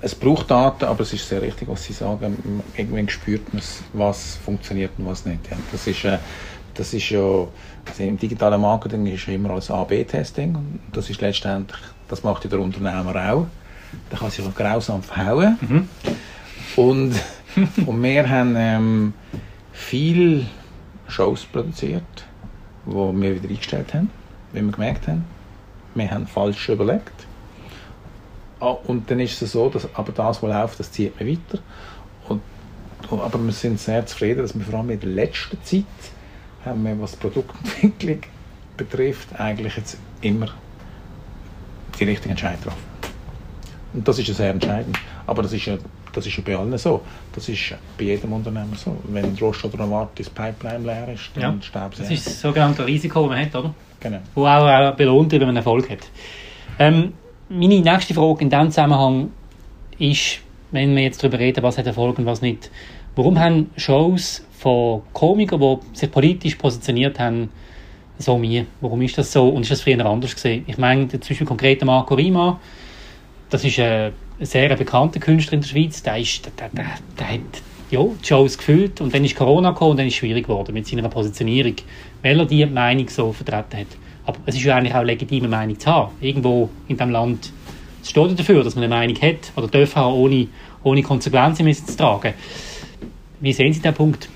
es 0.00 0.14
braucht 0.14 0.50
Daten, 0.50 0.84
aber 0.84 1.00
es 1.00 1.12
ist 1.12 1.28
sehr 1.28 1.42
richtig, 1.42 1.68
was 1.68 1.84
Sie 1.84 1.92
sagen. 1.92 2.62
Irgendwann 2.76 3.08
spürt 3.08 3.52
man, 3.52 3.62
was 3.92 4.36
funktioniert 4.36 4.92
und 4.98 5.06
was 5.06 5.26
nicht. 5.26 5.50
Ja. 5.50 5.56
Das 5.70 5.86
ist, 5.86 6.04
äh, 6.04 6.18
das 6.74 6.94
ist 6.94 7.10
ja, 7.10 7.20
also 7.20 8.02
im 8.02 8.18
digitalen 8.18 8.60
Marketing 8.60 9.06
ist 9.06 9.28
immer 9.28 9.50
alles 9.50 9.70
A-B-Testing 9.70 10.80
das 10.92 11.10
ist 11.10 11.20
letztendlich, 11.20 11.80
das 12.08 12.22
macht 12.22 12.44
ja 12.44 12.50
der 12.50 12.60
Unternehmer 12.60 13.32
auch. 13.32 13.46
Da 14.10 14.16
kann 14.16 14.30
sich 14.30 14.44
auch 14.44 14.54
grausam 14.54 15.02
verhauen. 15.02 15.58
Mhm. 15.60 15.88
Und, 16.76 17.14
und 17.86 18.02
wir 18.02 18.28
haben 18.28 18.54
ähm, 18.56 19.14
viele 19.72 20.46
Shows 21.08 21.44
produziert, 21.44 22.02
die 22.86 22.92
wir 22.92 23.34
wieder 23.34 23.48
eingestellt 23.48 23.92
haben, 23.92 24.10
wie 24.52 24.62
wir 24.62 24.72
gemerkt 24.72 25.08
haben. 25.08 25.24
Wir 25.94 26.10
haben 26.10 26.26
falsch 26.26 26.70
überlegt 26.70 27.26
Ah, 28.62 28.76
und 28.86 29.10
dann 29.10 29.18
ist 29.18 29.42
es 29.42 29.52
so, 29.52 29.68
dass 29.68 29.92
aber 29.92 30.12
das, 30.12 30.40
was 30.40 30.48
läuft, 30.48 30.78
das 30.78 30.92
zieht 30.92 31.18
man 31.18 31.28
weiter. 31.28 31.58
Und, 32.28 32.40
aber 33.10 33.44
wir 33.44 33.50
sind 33.50 33.80
sehr 33.80 34.06
zufrieden, 34.06 34.42
dass 34.42 34.56
wir 34.56 34.64
vor 34.64 34.78
allem 34.78 34.90
in 34.90 35.00
der 35.00 35.08
letzten 35.08 35.60
Zeit 35.64 35.84
haben 36.64 36.84
wir, 36.84 37.00
was 37.00 37.16
Produktentwicklung 37.16 38.20
betrifft, 38.76 39.28
eigentlich 39.38 39.76
jetzt 39.76 39.98
immer 40.20 40.48
die 41.98 42.04
richtigen 42.04 42.30
Entscheidungen 42.30 42.62
getroffen. 42.62 42.92
Und 43.94 44.08
das 44.08 44.18
ist 44.18 44.28
ja 44.28 44.34
sehr 44.34 44.50
entscheidend. 44.50 44.98
Aber 45.26 45.42
das 45.42 45.52
ist 45.52 45.66
ja, 45.66 45.76
das 46.12 46.26
ist 46.26 46.36
ja 46.36 46.42
bei 46.44 46.56
allen 46.56 46.76
so. 46.78 47.02
Das 47.34 47.48
ist 47.48 47.74
bei 47.98 48.04
jedem 48.04 48.32
Unternehmer 48.32 48.74
so. 48.76 48.96
Wenn 49.04 49.36
Roche 49.40 49.66
oder 49.68 49.78
Novartis 49.78 50.30
Pipeline 50.30 50.84
leer 50.84 51.08
ist, 51.12 51.30
dann 51.34 51.56
ja, 51.56 51.62
sterben 51.62 51.94
sie. 51.94 52.02
Das 52.02 52.10
ist 52.10 52.26
das 52.26 52.40
sogenannte 52.40 52.86
Risiko, 52.86 53.22
das 53.22 53.30
man 53.30 53.46
hat, 53.46 53.54
oder? 53.54 53.74
Genau. 54.00 54.18
Wo 54.34 54.46
auch, 54.46 54.66
auch 54.66 54.96
belohnt 54.96 55.30
wird, 55.32 55.40
wenn 55.40 55.48
man 55.48 55.56
Erfolg 55.56 55.90
hat. 55.90 56.00
Ähm, 56.78 57.12
meine 57.48 57.80
nächste 57.80 58.14
Frage 58.14 58.42
in 58.42 58.50
diesem 58.50 58.70
Zusammenhang 58.70 59.30
ist, 59.98 60.40
wenn 60.70 60.96
wir 60.96 61.02
jetzt 61.02 61.22
darüber 61.22 61.38
reden, 61.38 61.62
was 61.62 61.78
hat 61.78 61.86
Erfolg 61.86 62.18
und 62.18 62.26
was 62.26 62.40
nicht, 62.40 62.70
warum 63.14 63.38
haben 63.38 63.70
Shows 63.76 64.44
von 64.62 65.02
Komikern, 65.12 65.60
die 65.60 65.98
sich 65.98 66.10
politisch 66.10 66.54
positioniert 66.54 67.18
haben, 67.18 67.50
so 68.18 68.38
mir? 68.38 68.66
Warum 68.80 69.02
ist 69.02 69.18
das 69.18 69.32
so 69.32 69.48
und 69.48 69.62
ist 69.62 69.72
das 69.72 69.82
früher 69.82 70.06
anders 70.06 70.34
gesehen? 70.34 70.64
Ich 70.68 70.78
meine, 70.78 71.08
zum 71.08 71.20
Beispiel 71.20 71.46
konkret 71.46 71.84
Marco 71.84 72.14
Rima, 72.14 72.60
das 73.50 73.64
ist 73.64 73.80
ein 73.80 74.12
sehr 74.40 74.74
bekannter 74.76 75.18
Künstler 75.18 75.54
in 75.54 75.62
der 75.62 75.68
Schweiz, 75.68 76.02
der, 76.02 76.16
ist, 76.16 76.48
der, 76.58 76.68
der, 76.68 76.84
der 77.18 77.28
hat 77.28 77.40
ja, 77.90 78.04
die 78.04 78.26
Shows 78.26 78.56
gefüllt 78.56 79.00
und 79.00 79.12
dann 79.12 79.24
ist 79.24 79.34
Corona 79.34 79.72
gekommen 79.72 79.92
und 79.92 79.96
dann 79.98 80.06
ist 80.06 80.14
es 80.14 80.18
schwierig 80.20 80.46
geworden 80.46 80.72
mit 80.72 80.86
seiner 80.86 81.08
Positionierung, 81.08 81.74
weil 82.22 82.38
er 82.38 82.46
die 82.46 82.64
Meinung 82.64 83.08
so 83.08 83.32
vertreten 83.32 83.80
hat. 83.80 83.98
Aber 84.24 84.38
es 84.46 84.54
ist 84.54 84.62
ja 84.62 84.76
eigentlich 84.76 84.94
auch 84.94 85.02
legitime 85.02 85.48
Meinung 85.48 85.78
zu 85.78 85.90
haben. 85.90 86.12
Irgendwo 86.20 86.70
in 86.86 86.96
diesem 86.96 87.10
Land 87.10 87.52
steht 88.04 88.38
dafür, 88.38 88.62
dass 88.62 88.76
man 88.76 88.84
eine 88.84 88.94
Meinung 88.94 89.20
hat 89.20 89.52
oder 89.56 89.66
darf 89.66 89.96
haben, 89.96 90.14
ohne, 90.14 90.46
ohne 90.84 91.02
Konsequenzen 91.02 91.74
zu 91.74 91.96
tragen. 91.96 92.34
Wie 93.40 93.52
sehen 93.52 93.72
Sie 93.72 93.80
diesen 93.80 93.94
Punkt? 93.94 94.28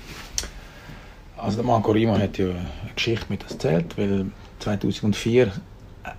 Also 1.37 1.57
der 1.57 1.65
Marco 1.65 1.91
Rima 1.91 2.17
hat 2.17 2.37
ja 2.39 2.47
eine 2.47 2.93
Geschichte 2.95 3.27
mit 3.29 3.43
das 3.43 3.51
erzählt, 3.53 3.97
weil 3.97 4.25
2004 4.59 5.51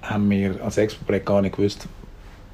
haben 0.02 0.30
wir 0.30 0.62
als 0.62 0.78
Expo-Projekt 0.78 1.26
gar 1.26 1.42
nicht 1.42 1.56
gewusst, 1.56 1.88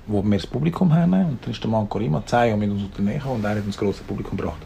wo 0.07 0.23
wir 0.23 0.39
das 0.39 0.47
Publikum 0.47 0.93
haben. 0.95 1.13
Und 1.13 1.39
dann 1.43 1.51
ist 1.51 1.63
der 1.63 1.71
Marco 1.71 1.99
Rima 1.99 2.23
zehn 2.25 2.49
Jahre 2.49 2.57
mit 2.57 2.71
uns 2.71 2.85
unternehmen 2.85 3.23
und 3.27 3.45
er 3.45 3.51
hat 3.51 3.59
uns 3.59 3.67
das 3.67 3.79
grosse 3.79 4.03
Publikum 4.03 4.39
gebracht. 4.39 4.63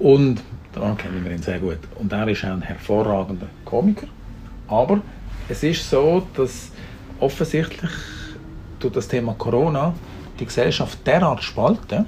Und 0.00 0.42
daran 0.72 0.96
kennen 0.96 1.24
wir 1.24 1.30
ihn 1.30 1.42
sehr 1.42 1.60
gut. 1.60 1.78
Und 1.98 2.12
er 2.12 2.26
ist 2.26 2.44
ein 2.44 2.62
hervorragender 2.62 3.46
Komiker. 3.64 4.08
Aber 4.66 5.00
es 5.48 5.62
ist 5.62 5.88
so, 5.88 6.26
dass 6.34 6.72
offensichtlich 7.20 7.90
durch 8.80 8.92
das 8.92 9.06
Thema 9.06 9.34
Corona 9.38 9.94
die 10.38 10.46
Gesellschaft 10.46 11.06
derart 11.06 11.42
spalten, 11.42 12.06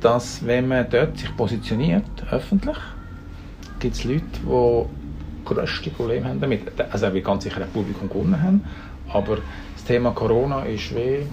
dass 0.00 0.44
wenn 0.44 0.68
man 0.68 0.88
dort 0.90 1.18
sich 1.18 1.34
positioniert, 1.34 2.04
öffentlich, 2.30 2.76
gibt 3.84 3.96
es 3.96 4.04
Leute, 4.04 4.24
die 4.42 5.44
grösste 5.44 5.90
Probleme 5.90 6.26
haben 6.26 6.40
damit. 6.40 6.62
Also 6.90 7.12
wir 7.12 7.20
ganz 7.20 7.44
sicher 7.44 7.60
ein 7.60 7.68
Publikum 7.68 8.08
gewonnen 8.08 8.40
haben, 8.42 8.64
aber 9.12 9.36
das 9.74 9.84
Thema 9.84 10.12
Corona 10.12 10.62
ist 10.62 10.94
wie 10.94 11.26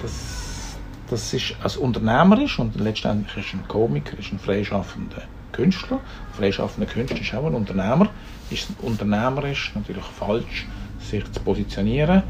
das, 0.00 0.78
das 1.10 1.34
ist 1.34 1.54
als 1.62 1.76
unternehmerisch 1.76 2.58
und 2.58 2.80
letztendlich 2.80 3.36
ist 3.44 3.52
ein 3.52 3.68
Komiker, 3.68 4.18
ist 4.18 4.32
ein 4.32 4.38
freischaffender 4.38 5.24
Künstler. 5.52 5.96
Ein 5.96 6.34
freischaffender 6.34 6.90
Künstler 6.90 7.20
ist 7.20 7.34
auch 7.34 7.44
ein 7.44 7.54
Unternehmer. 7.54 8.08
Ist 8.50 8.68
unternehmerisch 8.80 9.72
natürlich 9.74 10.04
falsch, 10.04 10.66
sich 10.98 11.30
zu 11.30 11.40
positionieren, 11.42 12.22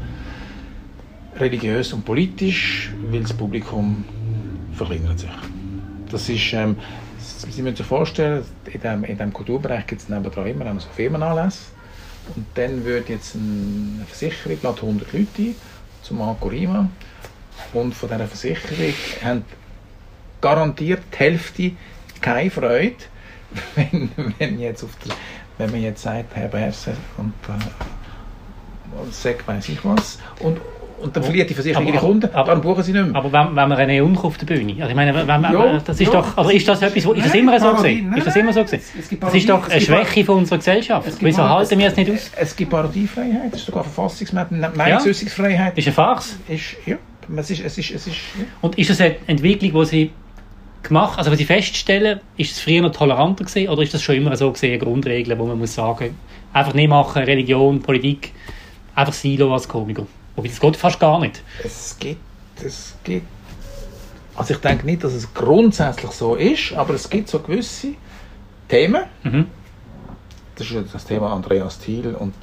religiös 1.37 1.93
und 1.93 2.03
politisch, 2.03 2.91
weil 3.09 3.21
das 3.21 3.31
Publikum 3.31 4.03
verkleinert 4.73 5.19
sich. 5.19 5.29
Das 6.11 6.27
ist, 6.27 6.51
ähm, 6.51 6.75
Sie 7.49 7.61
müssen 7.61 7.75
sich 7.75 7.85
vorstellen, 7.85 8.45
in 8.65 8.71
diesem, 8.71 9.03
in 9.03 9.17
diesem 9.17 9.33
Kulturbereich 9.33 9.85
gibt 9.87 10.01
es 10.01 10.09
nebenan 10.09 10.47
immer 10.47 10.79
so 10.79 10.87
Firmenanlässe. 10.95 11.59
Und 12.35 12.45
dann 12.55 12.85
würde 12.85 13.13
jetzt 13.13 13.35
eine 13.35 14.05
Versicherung 14.05 14.57
lädt 14.63 14.81
100 14.81 15.13
Leute 15.13 15.27
ein, 15.41 15.55
zum 16.01 16.19
Marco 16.19 16.47
Rima. 16.47 16.89
Und 17.73 17.93
von 17.93 18.09
dieser 18.09 18.27
Versicherung 18.27 18.93
haben 19.23 19.45
garantiert 20.39 21.03
die 21.13 21.17
Hälfte 21.17 21.71
keine 22.21 22.49
Freude, 22.49 22.95
wenn, 23.75 24.09
wenn, 24.39 24.59
jetzt 24.59 24.83
auf 24.83 24.95
der, 25.05 25.15
wenn 25.57 25.71
man 25.71 25.81
jetzt 25.81 26.01
sagt, 26.01 26.35
Herr 26.35 26.47
Berse 26.47 26.95
und, 27.17 27.33
äh, 27.47 29.11
sagt, 29.11 29.47
weiß 29.47 29.69
ich 29.69 29.83
was. 29.83 30.19
Und, 30.39 30.59
und 30.99 31.15
dann 31.15 31.23
verliert 31.23 31.49
die 31.49 31.53
Versicherung 31.53 31.87
ihre 31.87 31.97
Kunden, 31.97 32.29
aber, 32.33 32.51
dann 32.51 32.61
buchen 32.61 32.83
sie 32.83 32.91
nicht 32.91 33.05
mehr. 33.05 33.15
Aber 33.15 33.31
wenn, 33.31 33.55
wenn 33.55 33.69
man 33.69 33.73
eine 33.73 34.03
Unke 34.03 34.23
auf 34.23 34.37
der 34.37 34.45
Bühne, 34.45 34.75
also 34.79 34.89
ich 34.89 34.95
meine, 34.95 35.13
wenn, 35.13 35.27
wenn, 35.27 35.43
ja, 35.43 35.79
das 35.79 35.99
ist 35.99 36.13
ja, 36.13 36.21
doch, 36.21 36.37
also 36.37 36.49
ist 36.49 36.67
das 36.67 36.81
etwas, 36.81 37.05
ist 37.05 37.25
das 37.25 37.33
immer 37.33 37.59
so 37.59 37.73
gesehen? 37.73 38.13
Ist 38.13 38.27
das 38.27 38.35
immer 38.35 38.53
so 38.53 38.61
gesehen? 38.63 38.81
Das 39.19 39.33
ist 39.33 39.49
doch 39.49 39.69
eine 39.69 39.81
Schwäche 39.81 40.25
von 40.25 40.37
unserer 40.37 40.57
Gesellschaft. 40.57 41.09
Wieso 41.19 41.47
halten 41.47 41.79
wir 41.79 41.87
es 41.87 41.95
nicht 41.95 42.11
aus? 42.11 42.31
Es 42.35 42.55
gibt 42.55 42.71
Parodiefreiheit, 42.71 43.53
es 43.53 43.59
ist 43.59 43.65
sogar 43.65 43.83
Verfassungsmäßig, 43.83 44.75
Meinungsäußerungsfreiheit. 44.75 45.77
Ist 45.77 45.87
eine 45.87 45.93
Farce? 45.93 46.37
Ist, 46.47 46.75
ja, 46.85 46.97
es 47.37 47.49
ist, 47.49 47.65
es 47.65 47.77
ist, 47.77 47.91
es 47.91 48.07
ist, 48.07 48.15
ja. 48.37 48.45
Und 48.61 48.77
ist 48.77 48.89
das 48.89 49.01
eine 49.01 49.15
Entwicklung, 49.27 49.81
die 49.81 49.85
Sie 49.85 50.11
gemacht, 50.83 51.17
also 51.17 51.31
was 51.31 51.37
Sie 51.37 51.45
feststellen, 51.45 52.19
ist 52.37 52.51
es 52.51 52.59
früher 52.59 52.81
noch 52.81 52.91
toleranter 52.91 53.45
gewesen, 53.45 53.69
oder 53.69 53.81
ist 53.81 53.93
das 53.93 54.01
schon 54.01 54.15
immer 54.15 54.35
so 54.35 54.51
gesehen, 54.51 54.79
Grundregeln, 54.79 55.37
wo 55.39 55.45
man 55.45 55.57
muss 55.57 55.73
sagen, 55.73 56.15
einfach 56.51 56.73
nicht 56.73 56.89
machen, 56.89 57.23
Religion, 57.23 57.81
Politik, 57.81 58.31
einfach 58.95 59.13
Silo 59.13 59.53
als 59.53 59.67
Komiker? 59.67 60.05
Wobei 60.35 60.47
das 60.47 60.59
geht 60.59 60.77
fast 60.77 60.99
gar 60.99 61.19
nicht. 61.19 61.41
Es 61.63 61.97
gibt, 61.99 62.21
es 62.63 62.95
gibt, 63.03 63.27
also 64.35 64.53
ich 64.53 64.59
denke 64.59 64.85
nicht, 64.85 65.03
dass 65.03 65.13
es 65.13 65.33
grundsätzlich 65.33 66.11
so 66.11 66.35
ist, 66.35 66.73
aber 66.73 66.93
es 66.95 67.09
gibt 67.09 67.29
so 67.29 67.39
gewisse 67.39 67.93
Themen. 68.67 69.03
Mhm. 69.23 69.47
Das 70.55 70.69
ist 70.69 70.93
das 70.93 71.05
Thema 71.05 71.33
Andreas 71.33 71.79
Thiel 71.79 72.15
und 72.15 72.33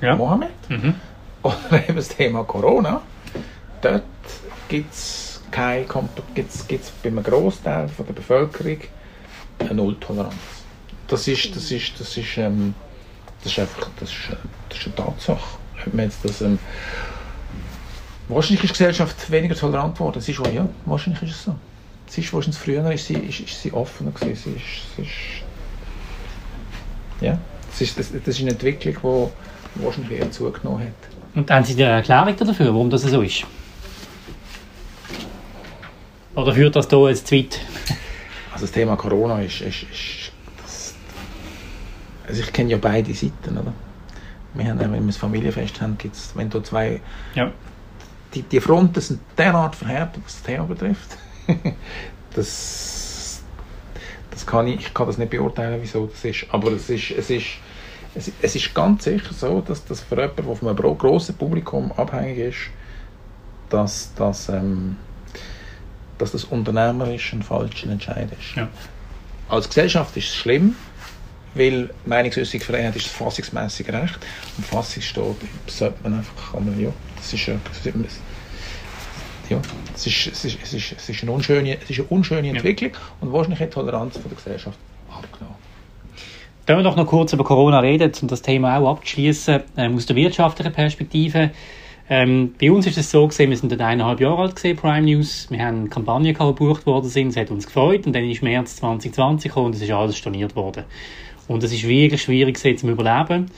Ja. 0.00 0.16
Mohammed. 0.16 0.50
Mhm. 0.68 0.94
Oder 1.42 1.84
eben 1.88 1.96
das 1.96 2.08
Thema 2.08 2.44
Corona. 2.44 3.02
Dort 3.82 4.02
gibt 4.68 4.92
es 4.92 5.42
kein, 5.50 5.86
gibt's, 6.34 6.66
gibt's 6.66 6.90
bei 7.02 7.10
einem 7.10 7.22
Großteil 7.22 7.88
von 7.88 8.06
der 8.06 8.14
Bevölkerung 8.14 8.78
eine 9.58 9.74
Nulltoleranz. 9.74 10.34
Das 11.06 11.28
ist, 11.28 11.54
das 11.54 11.70
ist, 11.70 12.00
das 12.00 12.16
ist, 12.16 12.38
ähm, 12.38 12.74
das 13.42 13.52
ist 13.52 13.58
einfach, 13.58 13.88
das 14.00 14.10
ist, 14.10 14.18
das 14.68 14.78
ist 14.78 14.86
eine 14.86 14.94
Tatsache. 14.94 15.58
Ob 15.86 15.94
man 15.94 16.06
jetzt 16.06 16.24
das, 16.24 16.40
ähm, 16.40 16.58
wahrscheinlich 18.28 18.64
ist 18.64 18.70
die 18.70 18.78
Gesellschaft 18.78 19.30
weniger 19.30 19.54
tolerant 19.54 19.94
geworden. 19.94 20.18
Es 20.18 20.28
ist 20.28 20.38
wahr, 20.40 20.50
ja, 20.50 20.68
wahrscheinlich 20.86 21.22
ist 21.22 21.30
es 21.30 21.44
so. 21.44 21.54
Es 22.08 22.18
ist 22.18 22.32
wahrscheinlich 22.32 22.60
früher 22.60 22.92
ist 22.92 23.06
sie, 23.06 23.14
ist, 23.14 23.40
ist 23.40 23.62
sie 23.62 23.72
offener 23.72 24.10
gewesen. 24.10 24.36
Sie 24.36 24.50
ist, 24.50 24.96
sie 24.96 25.02
ist, 25.02 25.10
ja, 27.20 27.38
das 27.70 27.80
ist, 27.80 27.98
das, 27.98 28.12
das 28.12 28.28
ist 28.28 28.40
eine 28.40 28.50
Entwicklung, 28.50 29.30
die 29.74 29.84
wahrscheinlich 29.84 30.18
eher 30.18 30.30
zugenommen 30.30 30.82
hat. 30.86 31.14
Und 31.34 31.50
haben 31.50 31.64
Sie 31.64 31.72
eine 31.72 31.96
Erklärung 31.96 32.36
dafür, 32.36 32.66
warum 32.66 32.90
das 32.90 33.02
so 33.02 33.20
ist? 33.20 33.44
Oder 36.36 36.54
führt 36.54 36.76
das 36.76 36.88
hier 36.88 37.08
jetzt 37.08 37.26
zu 37.26 37.36
weit? 37.36 37.60
Also 38.52 38.66
das 38.66 38.72
Thema 38.72 38.96
Corona 38.96 39.40
ist, 39.40 39.60
ist, 39.60 39.82
ist 39.82 40.32
das, 40.62 40.94
also 42.28 42.40
ich 42.40 42.52
kenne 42.52 42.70
ja 42.70 42.76
beide 42.76 43.12
Seiten, 43.12 43.58
oder? 43.58 43.72
Wir 44.54 44.66
haben, 44.66 44.78
wenn 44.78 44.92
wir 44.92 45.00
das 45.00 45.16
Familienfest 45.16 45.80
haben, 45.80 45.98
gibt's, 45.98 46.32
wenn 46.36 46.48
da 46.48 46.62
zwei, 46.62 47.00
Ja. 47.34 47.50
Die, 48.34 48.42
die 48.42 48.60
Fronten 48.60 49.00
sind 49.00 49.20
derart 49.36 49.76
verhärtet, 49.76 50.22
was 50.24 50.34
das 50.34 50.42
Thema 50.42 50.64
betrifft. 50.64 51.16
das, 52.34 53.42
das 54.30 54.46
kann 54.46 54.66
ich, 54.66 54.80
ich 54.80 54.94
kann 54.94 55.06
das 55.06 55.18
nicht 55.18 55.30
beurteilen, 55.30 55.80
wieso 55.80 56.06
das 56.06 56.24
ist, 56.24 56.46
aber 56.50 56.72
es 56.72 56.88
ist, 56.90 57.10
es 57.12 57.30
ist, 57.30 57.46
es, 58.14 58.32
es 58.40 58.56
ist 58.56 58.74
ganz 58.74 59.04
sicher 59.04 59.32
so, 59.32 59.60
dass 59.60 59.84
das 59.84 60.00
für 60.00 60.16
jemanden, 60.16 60.46
der 60.46 60.56
von 60.56 60.68
einem 60.68 60.98
grossen 60.98 61.36
Publikum 61.36 61.92
abhängig 61.92 62.38
ist, 62.38 62.70
dass, 63.70 64.14
dass, 64.14 64.48
ähm, 64.48 64.96
dass 66.18 66.32
das 66.32 66.44
unternehmerisch 66.44 67.32
ein 67.32 67.42
falscher 67.42 67.90
Entscheid 67.90 68.28
ist. 68.38 68.56
Ja. 68.56 68.68
Als 69.48 69.68
Gesellschaft 69.68 70.16
ist 70.16 70.28
es 70.28 70.34
schlimm, 70.34 70.76
weil 71.54 71.90
Meinungsäußerungsfreiheit 72.06 72.96
ist 72.96 73.06
das 73.06 73.12
fassungsmäßige 73.12 73.88
Recht 73.88 74.18
und 74.56 74.66
Fassung 74.66 75.02
steht, 75.02 75.36
sollte 75.66 75.96
man 76.02 76.14
einfach, 76.18 76.52
kann 76.52 76.64
man, 76.64 76.80
ja, 76.80 76.90
das 77.16 77.32
ist 77.32 77.46
ja, 77.46 77.54
ja, 79.50 79.60
es 79.94 80.06
ist, 80.06 80.26
es 80.26 80.44
ist, 80.44 80.58
es 80.62 80.74
ist, 80.74 80.92
es 80.92 81.08
ist 81.08 81.22
eine 81.22 81.32
unschöne, 81.32 81.78
es 81.82 81.90
ist 81.90 81.98
eine 81.98 82.08
unschöne 82.08 82.48
Entwicklung 82.48 82.92
und 83.20 83.32
wahrscheinlich 83.32 83.60
hat 83.60 83.68
die 83.68 83.74
Toleranz 83.74 84.14
von 84.16 84.28
der 84.28 84.36
Gesellschaft 84.36 84.78
abgenommen. 85.10 85.56
Können 86.66 86.78
wir 86.78 86.82
doch 86.84 86.96
noch 86.96 87.06
kurz 87.06 87.32
über 87.34 87.44
Corona 87.44 87.80
reden, 87.80 88.10
um 88.22 88.28
das 88.28 88.40
Thema 88.40 88.78
auch 88.78 88.92
abzuschließen, 88.92 89.60
ähm, 89.76 89.96
aus 89.96 90.06
der 90.06 90.16
wirtschaftlichen 90.16 90.72
Perspektive. 90.72 91.50
Ähm, 92.08 92.54
bei 92.60 92.70
uns 92.70 92.86
ist 92.86 92.98
es 92.98 93.10
so 93.10 93.26
gesehen, 93.26 93.50
wir 93.50 93.56
sind 93.56 93.70
dort 93.70 93.82
eineinhalb 93.82 94.20
Jahre 94.20 94.42
alt 94.42 94.56
gesehen, 94.56 94.76
Prime 94.76 95.02
News. 95.02 95.46
Wir 95.50 95.64
haben 95.64 95.90
Kampagnen 95.90 96.32
gehabt, 96.32 96.58
die 96.58 96.64
gebucht 96.64 96.86
worden 96.86 97.08
sind, 97.08 97.28
es 97.28 97.36
hat 97.36 97.50
uns 97.50 97.66
gefreut 97.66 98.06
und 98.06 98.14
dann 98.14 98.24
ist 98.24 98.42
März 98.42 98.76
2020 98.76 99.50
gekommen 99.50 99.66
und 99.66 99.74
es 99.74 99.82
ist 99.82 99.90
alles 99.90 100.16
storniert 100.16 100.56
worden. 100.56 100.84
Und 101.48 101.62
es 101.62 101.72
ist 101.72 101.86
wirklich 101.86 102.22
schwierig 102.22 102.56
gewesen, 102.56 102.78
zum 102.78 102.90
Überleben. 102.90 103.50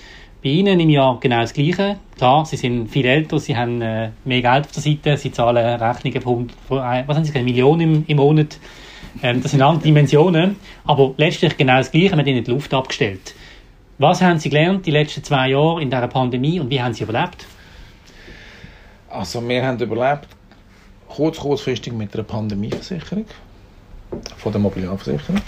Bei 0.43 0.49
Ihnen 0.51 0.79
im 0.79 0.91
Jahr 0.91 1.19
genau 1.21 1.41
das 1.41 1.53
Gleiche. 1.53 1.97
Klar, 2.17 2.45
Sie 2.47 2.57
sind 2.57 2.89
viel 2.89 3.07
älter, 3.07 3.39
Sie 3.39 3.57
haben 3.57 3.81
äh, 3.81 4.11
mehr 4.25 4.43
Geld 4.43 4.67
auf 4.67 4.73
der 4.73 4.83
Seite, 4.83 5.17
Sie 5.17 5.33
zahlen 5.33 5.81
Rechnungen 5.81 6.21
von, 6.21 6.35
100 6.35 6.57
von 6.69 6.79
äh, 6.79 7.05
was 7.07 7.17
haben 7.17 7.25
Sie 7.25 7.43
Millionen 7.43 7.81
im, 7.81 8.05
im 8.07 8.17
Monat. 8.17 8.59
Ähm, 9.23 9.43
das 9.43 9.53
sind 9.53 9.63
andere 9.63 9.83
Dimensionen. 9.83 10.57
Aber 10.85 11.15
letztlich 11.17 11.57
genau 11.57 11.79
das 11.79 11.91
Gleiche, 11.91 12.17
hat 12.17 12.27
Ihnen 12.27 12.45
die 12.45 12.51
Luft 12.51 12.73
abgestellt. 12.75 13.35
Was 13.99 14.21
haben 14.21 14.39
Sie 14.39 14.51
gelernt 14.51 14.85
die 14.85 14.91
letzten 14.91 15.25
zwei 15.25 15.49
Jahre 15.49 15.81
in 15.81 15.91
dieser 15.91 16.09
Pandemie 16.09 16.61
und 16.61 16.69
wie 16.69 16.81
haben 16.81 16.93
Sie 16.93 17.05
überlebt? 17.05 17.47
Also 19.09 19.47
wir 19.49 19.65
haben 19.65 19.79
überlebt, 19.79 20.29
kurz, 21.09 21.39
kurzfristig 21.39 21.95
mit 21.95 22.13
einer 22.15 22.25
Pandemieversicherung 22.25 23.25
von 24.37 24.53
der 24.53 24.61
Mobiliarversicherung, 24.61 25.41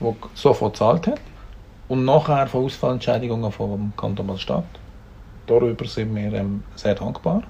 die 0.00 0.14
sofort 0.34 0.74
gezahlt 0.74 1.06
hat 1.06 1.20
und 1.88 2.04
nachher 2.04 2.46
von 2.46 2.64
Ausfallentschädigungen 2.64 3.50
vom 3.50 3.92
Kanton 3.96 4.26
Basel-Stadt. 4.26 4.64
Darüber 5.46 5.86
sind 5.86 6.14
wir 6.14 6.32
ähm, 6.34 6.62
sehr 6.76 6.94
dankbar. 6.94 7.42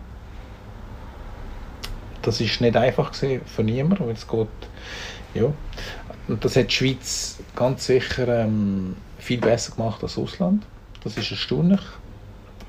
Das 2.22 2.40
ist 2.40 2.60
nicht 2.60 2.76
einfach 2.76 3.12
für 3.14 3.62
niemanden, 3.62 4.06
weil 4.06 4.14
es 4.14 4.26
geht, 4.26 4.48
ja. 5.34 5.52
Und 6.28 6.44
das 6.44 6.56
hat 6.56 6.68
die 6.68 6.74
Schweiz 6.74 7.38
ganz 7.56 7.86
sicher 7.86 8.42
ähm, 8.44 8.96
viel 9.18 9.40
besser 9.40 9.74
gemacht 9.74 10.02
als 10.02 10.14
das 10.14 10.22
Ausland. 10.22 10.64
Das 11.02 11.16
ist 11.16 11.30
erstaunlich, 11.30 11.80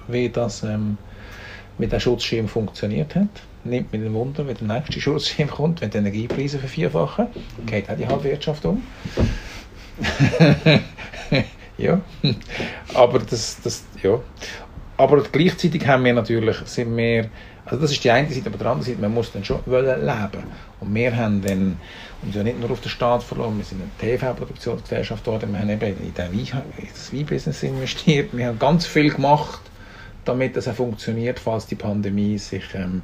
wie 0.08 0.30
das 0.30 0.64
ähm, 0.64 0.98
mit 1.78 1.92
dem 1.92 2.00
Schutzschirm 2.00 2.48
funktioniert 2.48 3.16
hat. 3.16 3.28
Nimmt 3.64 3.92
mich 3.92 4.02
ein 4.02 4.14
Wunder, 4.14 4.48
wenn 4.48 4.56
der 4.56 4.68
nächste 4.68 5.02
Schutzschirm 5.02 5.50
kommt, 5.50 5.82
wenn 5.82 5.90
die 5.90 5.98
Energiepreise 5.98 6.58
vervierfachen, 6.58 7.28
geht 7.66 7.90
auch 7.90 7.98
die 7.98 8.08
Halbwirtschaft 8.08 8.66
um. 8.66 8.82
ja, 11.78 12.02
aber 12.94 13.20
das, 13.20 13.58
das, 13.64 13.84
ja. 14.02 14.20
Aber 14.98 15.24
gleichzeitig 15.24 15.88
haben 15.88 16.04
wir 16.04 16.14
natürlich, 16.14 16.58
sind 16.66 16.96
wir, 16.98 17.30
also 17.66 17.82
das 17.82 17.92
ist 17.92 18.04
die 18.04 18.12
eine 18.12 18.30
Seite, 18.30 18.48
aber 18.48 18.58
die 18.58 18.66
andere 18.66 18.84
Seite, 18.84 19.02
man 19.02 19.14
muss 19.14 19.32
dann 19.32 19.44
schon 19.46 19.60
wollen 19.66 20.06
leben. 20.06 20.44
Und 20.82 20.94
wir 20.94 21.16
haben 21.16 21.42
dann 21.42 21.78
uns 22.22 22.36
ja 22.36 22.44
nicht 22.44 22.60
nur 22.60 22.72
auf 22.72 22.82
den 22.82 22.90
Staat 22.90 23.24
verloren, 23.24 23.58
wir 23.58 23.64
sind 23.64 23.82
eine 23.82 24.18
TV-Produktionsgesellschaft 24.18 25.24
geworden, 25.24 25.54
wir 25.54 25.60
haben 25.60 25.70
eben 25.70 25.86
in, 25.86 26.14
das 26.14 27.14
Weinbusiness 27.14 27.64
investiert, 27.64 28.30
wir 28.34 28.48
haben 28.48 28.60
ganz 28.60 28.86
viel 28.86 29.10
gemacht, 29.10 29.62
damit 30.26 30.58
das 30.58 30.68
auch 30.68 30.76
funktioniert, 30.76 31.40
falls 31.40 31.66
die 31.66 31.76
Pandemie 31.76 32.38
sich, 32.38 32.64
ähm, 32.76 33.02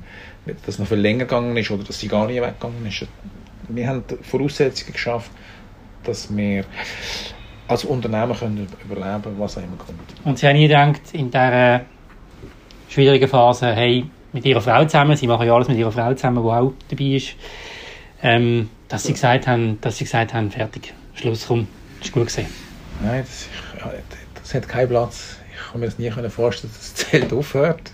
dass 0.66 0.80
noch 0.80 0.88
viel 0.88 0.98
länger 0.98 1.26
gegangen 1.26 1.56
ist 1.58 1.72
oder 1.72 1.84
dass 1.84 2.00
sie 2.00 2.08
gar 2.08 2.28
nicht 2.28 2.42
weggegangen 2.42 2.86
ist. 2.86 3.08
Wir 3.70 3.88
haben 3.88 4.04
Voraussetzungen 4.22 4.94
geschafft, 4.94 5.32
dass 6.06 6.36
wir 6.36 6.66
als 7.68 7.84
Unternehmer 7.84 8.36
können 8.36 8.68
überleben 8.84 9.36
was 9.38 9.58
auch 9.58 9.64
immer 9.64 9.78
kommt. 9.78 10.00
Und 10.24 10.40
Sie 10.40 10.48
haben 10.48 10.56
nie 10.56 10.68
gedacht, 10.68 11.02
in 11.14 11.32
dieser 11.32 11.82
schwierigen 12.90 13.28
Phase, 13.28 13.74
hey, 13.74 14.06
mit 14.34 14.46
Ihrer 14.46 14.62
Frau 14.62 14.84
zusammen, 14.86 15.16
Sie 15.18 15.28
machen 15.28 15.48
ja 15.48 15.56
alles 15.56 15.68
mit 15.68 15.78
Ihrer 15.78 15.92
Frau 15.92 16.14
zusammen, 16.14 16.44
die 16.44 16.50
auch 16.50 16.74
dabei 16.90 17.06
ist, 17.16 17.36
ähm, 18.22 18.70
dass 18.88 19.04
Sie 19.04 19.14
gesagt 19.14 19.48
haben, 19.48 19.80
dass 19.82 19.98
Sie 19.98 20.04
gesagt 20.04 20.34
haben, 20.34 20.52
fertig, 20.52 20.94
Schluss, 21.16 21.46
komm, 21.48 21.68
ist 22.02 22.12
gut 22.12 22.26
gesehen. 22.26 22.48
Nein, 23.02 23.24
das, 23.24 23.48
das 24.42 24.54
hat 24.54 24.68
keinen 24.68 24.90
Platz. 24.90 25.38
Ich 25.54 25.72
kann 25.72 25.80
mir 25.80 25.88
das 25.88 25.98
nie 25.98 26.12
vorstellen, 26.30 26.72
dass 26.74 26.94
das 26.94 27.10
Zelt 27.10 27.34
aufhört. 27.34 27.92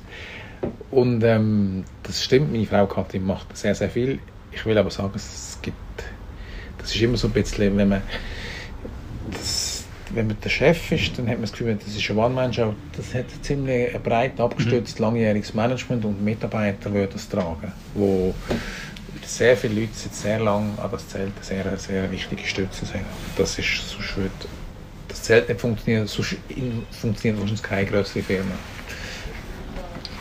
Und 0.92 1.24
ähm, 1.24 1.86
das 2.04 2.24
stimmt, 2.24 2.52
meine 2.52 2.66
Frau 2.66 2.86
Katrin 2.86 3.26
macht 3.26 3.56
sehr, 3.56 3.74
sehr 3.74 3.90
viel. 3.90 4.20
Ich 4.52 4.66
will 4.66 4.78
aber 4.78 4.92
sagen, 4.92 5.14
es 5.16 5.51
das 6.82 6.96
ist 6.96 7.02
immer 7.02 7.18
so 7.18 7.28
ein 7.28 7.34
bisschen, 7.34 7.78
wenn 7.78 7.90
man, 7.90 8.02
das, 9.32 9.84
wenn 10.14 10.28
man 10.28 10.38
der 10.44 10.50
Chef 10.50 10.92
ist, 10.92 11.18
dann 11.18 11.28
hat 11.28 11.36
man 11.36 11.42
das 11.42 11.52
Gefühl, 11.52 11.78
das 11.84 11.96
ist 11.96 12.10
eine 12.10 12.20
One-Man-Show. 12.20 12.74
Das 12.98 13.14
hat 13.14 13.26
ziemlich 13.42 13.94
ein 13.94 14.02
breit 14.02 14.40
abgestütztes, 14.40 15.00
mhm. 15.00 15.06
langjähriges 15.06 15.54
Management 15.54 16.06
und 16.06 16.24
Mitarbeiter 16.24 16.92
würden 16.94 17.12
das 17.14 17.30
tragen, 17.30 17.72
wo 17.94 18.34
sehr 19.26 19.56
viele 19.56 19.82
Leute 19.82 19.94
seit 19.94 20.14
sehr 20.14 20.40
lange 20.40 20.78
an 20.82 20.92
das 20.92 21.08
Zelt 21.08 21.32
eine 21.36 21.46
sehr, 21.46 21.78
sehr 21.78 22.12
wichtige 22.12 22.44
Stütze 22.44 22.86
sind. 22.86 23.06
Das 23.38 23.58
ist, 23.58 23.90
sonst 23.90 24.18
würde 24.18 24.32
das 25.08 25.24
Zelt 25.24 25.48
nicht 25.48 25.62
funktionieren, 25.62 26.08
sonst 26.08 26.36
funktioniert 26.92 27.40
wahrscheinlich 27.40 27.64
keine 27.64 27.86
größere 27.86 28.24
Firma. 28.24 28.52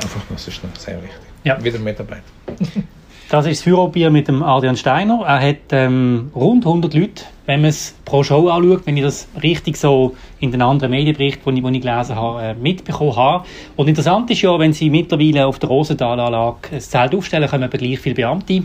Einfach, 0.03 0.23
das 0.31 0.49
ist 0.49 0.62
noch 0.62 0.75
sehr 0.77 1.03
wichtig. 1.03 1.20
Ja. 1.44 1.62
Wieder 1.62 1.79
Mitarbeit. 1.79 2.23
Das 3.31 3.47
ist 3.47 3.61
das 3.61 3.62
Führerbier 3.62 4.11
mit 4.11 4.27
dem 4.27 4.43
Adrian 4.43 4.77
Steiner. 4.77 5.23
Er 5.25 5.40
hat 5.40 5.71
ähm, 5.71 6.33
rund 6.35 6.66
100 6.66 6.93
Leute, 6.95 7.23
wenn 7.47 7.61
man 7.61 7.71
es 7.71 7.95
pro 8.05 8.25
Show 8.25 8.49
anschaut, 8.49 8.85
wenn 8.87 8.97
ich 8.97 9.05
das 9.05 9.29
richtig 9.40 9.77
so 9.77 10.16
in 10.40 10.51
den 10.51 10.61
anderen 10.61 10.90
Medienberichten, 10.90 11.55
die 11.55 11.61
ich, 11.61 11.75
ich 11.77 11.81
gelesen 11.81 12.16
habe, 12.16 12.43
äh, 12.43 12.55
mitbekommen 12.55 13.14
habe. 13.14 13.47
Und 13.77 13.87
interessant 13.87 14.29
ist 14.33 14.43
ja, 14.43 14.59
wenn 14.59 14.73
sie 14.73 14.90
mittlerweile 14.90 15.47
auf 15.47 15.61
der 15.61 15.69
Rosenthalanlage 15.69 16.71
das 16.73 16.90
Zelt 16.90 17.14
aufstellen, 17.14 17.49
kommen 17.49 17.62
aber 17.62 17.79
gleich 17.79 18.01
viele 18.01 18.16
Beamte, 18.16 18.64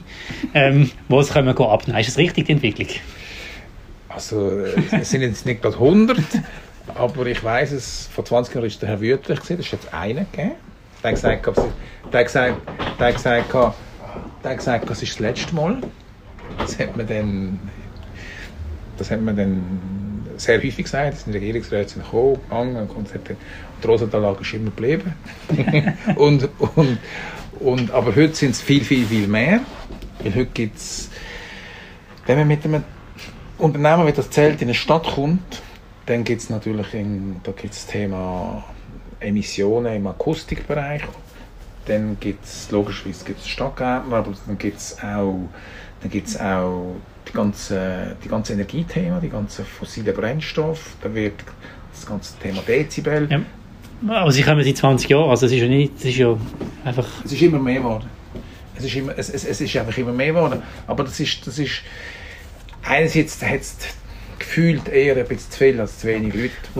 ähm, 0.56 0.90
die 1.10 1.16
es 1.16 1.32
können 1.32 1.50
abnehmen. 1.50 2.00
Ist 2.00 2.10
das 2.10 2.18
richtig, 2.18 2.48
die 2.48 2.54
Entwicklung? 2.54 2.88
Also, 4.10 4.50
äh, 4.50 4.74
es 5.00 5.12
sind 5.12 5.22
jetzt 5.22 5.46
nicht 5.46 5.62
gerade 5.62 5.76
100, 5.76 6.18
aber 6.96 7.28
ich 7.28 7.44
weiß 7.44 7.72
es, 7.72 8.10
vor 8.12 8.26
20 8.26 8.56
Jahren 8.56 8.68
war 8.68 8.80
der 8.82 8.90
Herr 8.90 9.00
Wüttrich, 9.00 9.40
das 9.42 9.50
ist 9.52 9.72
jetzt 9.72 9.94
einer 9.94 10.26
gegeben. 10.32 10.54
Der 11.04 11.12
hat 11.12 11.16
gesagt, 11.16 11.46
der 11.46 12.20
hat 12.20 12.26
gesagt, 12.26 12.56
der 13.00 13.08
hat 13.08 13.16
gesagt, 13.16 13.54
hat 14.46 14.58
gesagt, 14.58 14.90
das 14.90 15.02
ist 15.02 15.14
das 15.14 15.20
letzte 15.20 15.56
Mal. 15.56 15.78
Das 16.58 16.78
hat 16.80 16.96
man 16.96 17.08
dann, 17.08 17.60
das 18.98 19.12
hat 19.12 19.22
man 19.22 19.36
dann 19.36 19.62
sehr 20.38 20.58
häufig 20.58 20.84
gesagt. 20.84 21.14
Das 21.14 21.24
sind 21.24 21.34
Regierungsräte 21.34 22.00
gekommen, 22.00 22.40
gegangen 22.50 22.90
und 22.90 23.10
die 23.84 23.88
Rosenthal 23.88 24.38
ist 24.40 24.54
immer 24.54 24.66
geblieben. 24.66 25.14
und, 26.16 26.50
und, 26.76 26.98
und, 27.60 27.92
aber 27.92 28.16
heute 28.16 28.36
sind 28.36 28.52
es 28.52 28.62
viel, 28.62 28.84
viel, 28.84 29.06
viel 29.06 29.28
mehr. 29.28 29.62
Weil 30.20 30.36
heute 30.36 30.52
gibt 30.54 30.78
es, 30.78 31.10
wenn 32.26 32.38
man 32.38 32.48
mit 32.48 32.66
einem 32.66 32.84
Unternehmen 33.58 34.08
wie 34.08 34.12
das 34.12 34.30
Zelt 34.30 34.62
in 34.62 34.68
eine 34.68 34.74
Stadt 34.74 35.04
kommt, 35.16 35.62
dann 36.06 36.24
gibt 36.24 36.42
es 36.42 36.50
natürlich 36.50 36.94
in, 36.94 37.38
da 37.44 37.52
gibt's 37.52 37.86
das 37.86 37.94
Thema 37.94 38.64
Emissionen 39.20 39.96
im 39.96 40.08
Akustikbereich 40.08 41.02
dann 41.86 42.18
gibt 42.20 42.46
es 42.46 42.72
logischerweise 42.72 43.26
gibt's 43.26 43.48
Stadtgärtner, 43.48 44.16
aber 44.16 44.34
dann 44.48 44.58
gibt 44.58 44.78
es 44.78 44.98
auch, 45.00 45.50
dann 46.02 46.12
gibt's 46.12 46.40
auch 46.40 46.96
die 47.28 47.34
ganze, 47.34 48.16
die 48.24 48.28
ganze 48.28 48.54
Energiethema, 48.54 49.20
die 49.20 49.30
ganzen 49.30 49.66
fossilen 49.66 50.14
Brennstoffe, 50.16 50.96
da 51.02 51.14
wird 51.14 51.34
das 51.92 52.06
ganze 52.06 52.38
Thema 52.40 52.62
Dezibel. 52.62 53.28
Ja. 53.30 53.42
Aber 54.08 54.32
sie 54.32 54.44
kommen 54.44 54.64
seit 54.64 54.78
20 54.78 55.10
Jahren, 55.10 55.30
also 55.30 55.46
es 55.46 55.52
ist 55.52 55.62
ja 55.62 55.68
nicht, 55.68 55.94
es 55.98 56.06
ist 56.06 56.18
ja 56.18 56.36
einfach... 56.84 57.08
Es 57.24 57.32
ist 57.32 57.42
immer 57.42 57.60
mehr 57.60 57.80
geworden. 57.80 58.10
Es 58.78 58.84
ist, 58.84 58.96
immer, 58.96 59.18
es, 59.18 59.30
es, 59.30 59.46
es 59.46 59.62
ist 59.62 59.76
einfach 59.78 59.98
immer 59.98 60.12
mehr 60.12 60.34
geworden, 60.34 60.62
aber 60.86 61.06
das 61.06 61.20
ist, 61.20 61.48
das 61.48 61.58
ist 61.60 61.82
einerseits 62.84 63.42
hat 63.42 63.62
es 63.62 63.78
gefühlt 64.38 64.88
eher 64.90 65.16
ein 65.16 65.28
bisschen 65.28 65.52
zu 65.52 65.58
viel 65.58 65.80
als 65.80 66.00
zu 66.00 66.08
wenig 66.08 66.34
Leute, 66.34 66.52
die, 66.76 66.80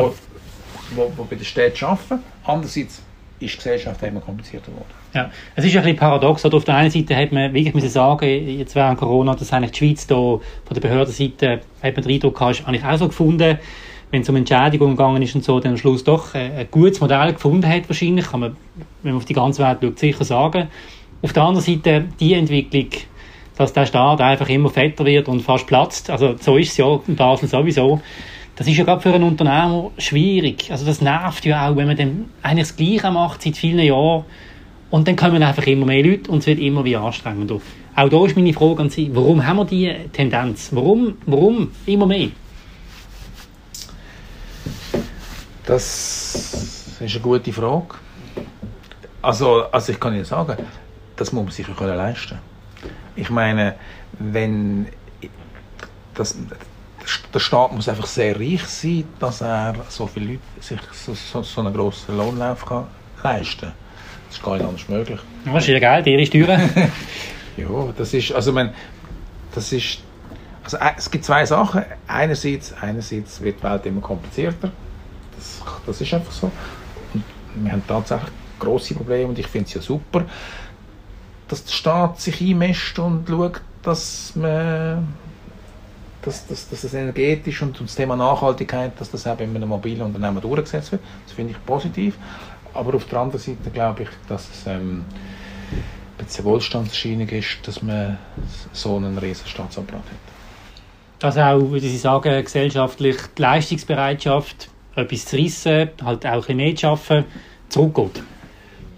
die, 0.92 0.96
die 0.96 1.24
bei 1.30 1.36
der 1.36 1.46
Stadt 1.46 1.84
arbeiten. 1.84 2.20
Andererseits 2.44 3.02
ist 3.40 3.54
die 3.54 3.58
Gesellschaft 3.58 4.02
immer 4.04 4.22
komplizierter 4.22 4.72
geworden. 4.72 4.88
Ja, 5.14 5.30
es 5.56 5.66
ist 5.66 5.76
ein 5.76 5.84
bisschen 5.84 5.98
paradox. 5.98 6.46
Auf 6.46 6.64
der 6.64 6.76
einen 6.76 6.90
Seite 6.90 7.16
hat 7.16 7.32
man 7.32 7.54
wirklich 7.54 7.74
müssen 7.74 7.90
sagen, 7.90 8.26
jetzt 8.58 8.76
während 8.76 8.98
Corona, 8.98 9.36
dass 9.36 9.52
eigentlich 9.52 9.72
die 9.72 9.78
Schweiz 9.78 10.08
da 10.08 10.16
von 10.16 10.42
der 10.74 10.82
Behördenseite 10.82 11.62
hat 11.82 11.96
man 11.96 12.04
den 12.04 12.12
Eindruck 12.12 12.36
gehabt, 12.38 12.60
ist 12.60 12.68
eigentlich 12.68 12.86
auch 12.86 12.98
so 12.98 13.08
gefunden, 13.08 13.58
wenn 14.12 14.22
es 14.22 14.30
um 14.30 14.36
Entschädigungen 14.36 14.96
gegangen 14.96 15.22
ist 15.22 15.36
und 15.36 15.44
so, 15.44 15.60
dann 15.60 15.74
am 15.74 15.78
Schluss 15.78 16.04
doch 16.04 16.34
ein 16.34 16.68
gutes 16.72 17.02
Modell 17.02 17.34
gefunden 17.34 17.68
hat 17.68 17.90
wahrscheinlich, 17.90 18.26
kann 18.26 18.40
man, 18.40 18.56
wenn 19.04 19.14
man 19.14 19.18
auf 19.18 19.26
die 19.26 19.34
ganze 19.34 19.64
Welt 19.64 19.80
schaut, 19.82 20.00
sicher 20.00 20.24
sagen. 20.24 20.68
Auf 21.22 21.34
der 21.34 21.44
anderen 21.44 21.66
Seite 21.66 22.06
die 22.20 22.34
Entwicklung, 22.34 22.90
dass 23.58 23.74
der 23.74 23.86
Staat 23.86 24.22
einfach 24.22 24.48
immer 24.50 24.70
fetter 24.70 25.06
wird 25.06 25.28
und 25.28 25.42
fast 25.42 25.68
platzt, 25.68 26.10
also 26.10 26.36
so 26.40 26.58
ist 26.58 26.72
es 26.72 26.78
ja 26.78 27.00
in 27.08 27.16
Basel 27.16 27.50
sowieso, 27.50 28.02
das 28.56 28.68
ist 28.68 28.78
ja 28.78 28.86
gerade 28.86 29.02
für 29.02 29.14
einen 29.14 29.24
Unternehmer 29.24 29.92
schwierig. 29.98 30.72
Also 30.72 30.86
das 30.86 31.02
nervt 31.02 31.46
ja 31.46 31.68
auch, 31.70 31.76
wenn 31.76 31.88
man 31.88 31.98
dann 31.98 32.30
eigentlich 32.42 32.68
das 32.68 32.78
Gleiche 32.78 33.12
macht 33.12 33.42
seit 33.42 33.58
vielen 33.58 33.80
Jahren 33.80 34.24
und 34.90 35.08
dann 35.08 35.16
kommen 35.16 35.44
einfach 35.44 35.66
immer 35.68 35.86
mehr 35.86 36.04
Leute 36.04 36.32
und 36.32 36.40
es 36.40 36.48
wird 36.48 36.60
immer 36.60 36.86
wie 36.86 36.96
anstrengender. 36.96 37.60
Auch 37.96 38.10
da 38.10 38.26
ist 38.26 38.36
meine 38.36 38.54
Frage 38.54 38.82
an 38.82 38.90
Sie, 38.90 39.10
warum 39.14 39.46
haben 39.46 39.58
wir 39.58 39.66
diese 39.66 40.10
Tendenz? 40.12 40.70
Warum, 40.72 41.18
warum 41.26 41.72
immer 41.86 42.06
mehr? 42.06 42.30
Das 45.66 46.96
ist 47.00 47.02
eine 47.02 47.22
gute 47.22 47.52
Frage. 47.52 47.96
Also, 49.22 49.64
also 49.72 49.92
ich 49.92 50.00
kann 50.00 50.14
Ihnen 50.14 50.26
sagen, 50.26 50.58
das 51.16 51.34
muss 51.34 51.44
man 51.44 51.52
sich 51.52 51.68
leisten 51.68 52.30
können. 52.30 52.42
Ich 53.16 53.30
meine, 53.30 53.76
wenn 54.20 54.88
das, 56.14 56.38
der 57.34 57.40
Staat 57.40 57.74
muss 57.74 57.90
einfach 57.90 58.06
sehr 58.06 58.40
reich 58.40 58.66
sein, 58.66 59.06
dass 59.20 59.42
er 59.42 59.76
so 59.90 60.08
viele 60.08 60.34
Leute 60.34 60.42
sich 60.60 60.80
so, 60.94 61.14
so, 61.14 61.42
so 61.44 61.62
einen 61.62 61.74
grossen 61.74 62.18
Lohnlauf 62.18 62.66
kann 62.66 62.86
leisten 63.26 63.62
kann. 63.62 63.74
Das 64.28 64.38
ist 64.38 64.44
gar 64.44 64.58
nicht 64.58 64.66
anders 64.66 64.90
möglich. 64.90 65.20
Das 65.46 65.64
ist 65.64 65.68
ja 65.68 65.80
Geld, 65.80 66.08
ihre 66.08 66.26
Steuern. 66.26 66.70
ja, 67.58 67.94
das 67.98 68.14
ist, 68.14 68.32
also 68.32 68.52
man, 68.52 68.74
das 69.54 69.72
ist, 69.72 70.00
also 70.64 70.78
es 70.98 71.12
gibt 71.12 71.26
zwei 71.26 71.46
Sachen. 71.46 71.84
Einerseits, 72.08 72.74
einerseits 72.74 73.42
wird 73.42 73.60
die 73.60 73.64
Welt 73.64 73.86
immer 73.86 74.02
komplizierter. 74.02 74.72
Das, 75.36 75.62
das 75.86 76.02
ist 76.02 76.14
einfach 76.14 76.32
so. 76.32 76.52
Und 77.14 77.24
wir 77.56 77.72
haben 77.72 77.84
tatsächlich 77.88 78.32
grosse 78.60 78.96
Probleme 78.96 79.28
und 79.28 79.40
ich 79.40 79.48
finde 79.48 79.68
es 79.68 79.74
ja 79.74 79.82
super, 79.82 80.26
dass 81.48 81.64
der 81.66 81.74
Staat 81.74 82.20
sich 82.20 82.42
einmischt 82.42 82.98
und 83.00 83.28
schaut, 83.28 83.62
dass 83.84 84.34
man 84.36 85.08
dass, 86.26 86.48
dass, 86.48 86.70
dass 86.70 86.82
das 86.82 86.94
energetisch 86.94 87.62
und 87.62 87.80
das 87.80 87.96
Thema 87.96 88.16
Nachhaltigkeit, 88.16 89.00
dass 89.00 89.12
das 89.12 89.28
auch 89.28 89.40
in 89.40 89.56
einem 89.56 89.70
mobilen 89.70 90.02
Unternehmen 90.02 90.42
durchgesetzt 90.42 90.92
wird. 90.92 91.02
Das 91.26 91.34
finde 91.34 91.54
ich 91.54 91.66
positiv. 91.66 92.18
Aber 92.74 92.96
auf 92.96 93.06
der 93.06 93.20
anderen 93.20 93.40
Seite 93.40 93.70
glaube 93.72 94.04
ich, 94.04 94.10
dass 94.28 94.50
es 94.50 94.68
ähm, 94.68 95.06
ein 96.18 96.26
bisschen 96.26 96.46
Wohlstandsschienung 96.46 97.30
ist, 97.30 97.66
dass 97.66 97.82
man 97.82 98.18
so 98.74 98.98
einen 98.98 99.18
riesen 99.18 99.48
Staatsapparat 99.48 100.04
hat. 100.04 101.20
Dass 101.20 101.38
auch, 101.38 101.60
würde 101.72 101.86
ich 101.86 102.02
sagen, 102.02 102.44
gesellschaftlich 102.44 103.18
die 103.38 103.42
Leistungsbereitschaft, 103.42 104.70
etwas 104.96 105.26
zu 105.26 105.38
reissen, 105.38 105.90
halt 106.04 106.26
auch 106.26 106.50
ein 106.50 106.58
mehr 106.58 106.76
zu 106.76 106.88
arbeiten, 106.88 107.26
zurückgeht. 107.70 108.24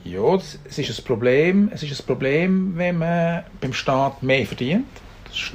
Ja, 0.04 0.36
es 0.36 0.58
ist 0.78 1.00
ein 1.00 1.06
Problem. 1.06 1.70
Es 1.74 1.84
ist 1.84 2.00
ein 2.00 2.06
Problem, 2.06 2.78
wenn 2.78 3.00
man 3.00 3.44
beim 3.60 3.74
Staat 3.74 4.24
mehr 4.24 4.46
verdient. 4.46 4.86
Das 5.26 5.52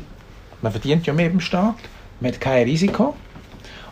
man 0.62 0.72
verdient 0.72 1.07
ja 1.07 1.12
mehr 1.12 1.29
beim 1.29 1.40
Staat, 1.40 1.77
man 2.20 2.33
hat 2.33 2.40
kein 2.40 2.64
Risiko 2.64 3.14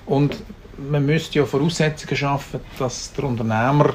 und 0.07 0.43
man 0.79 1.05
müsste 1.05 1.41
ja 1.41 1.45
Voraussetzungen 1.45 2.17
schaffen, 2.17 2.61
dass 2.79 3.13
der 3.13 3.25
Unternehmer, 3.25 3.95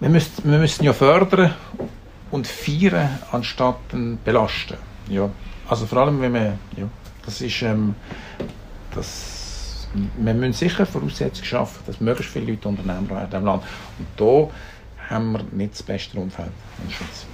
wir 0.00 0.08
müssen, 0.08 0.50
wir 0.50 0.58
müssen 0.58 0.84
ja 0.84 0.92
fördern 0.92 1.54
und 2.30 2.46
feiern, 2.46 3.18
anstatt 3.30 3.78
belasten. 4.24 4.76
Ja. 5.08 5.30
Also 5.68 5.86
vor 5.86 5.98
allem, 5.98 6.20
wenn 6.20 6.32
man, 6.32 6.58
ja, 6.76 6.88
das 7.24 7.40
ist, 7.40 7.62
ähm, 7.62 7.94
das, 8.94 9.88
wir 10.18 10.34
müssen 10.34 10.52
sicher 10.52 10.84
Voraussetzungen 10.84 11.46
schaffen, 11.46 11.82
dass 11.86 12.00
möglichst 12.00 12.32
viele 12.32 12.52
Leute 12.52 12.68
Unternehmer 12.68 13.10
werden 13.10 13.40
im 13.40 13.44
Land. 13.44 13.62
Und 13.98 14.06
da 14.16 14.50
haben 15.08 15.32
wir 15.32 15.42
nicht 15.52 15.74
das 15.74 15.82
beste 15.82 16.18
Umfeld 16.18 16.50
in 16.82 16.88
der 16.88 16.94
Schweiz. 16.94 17.26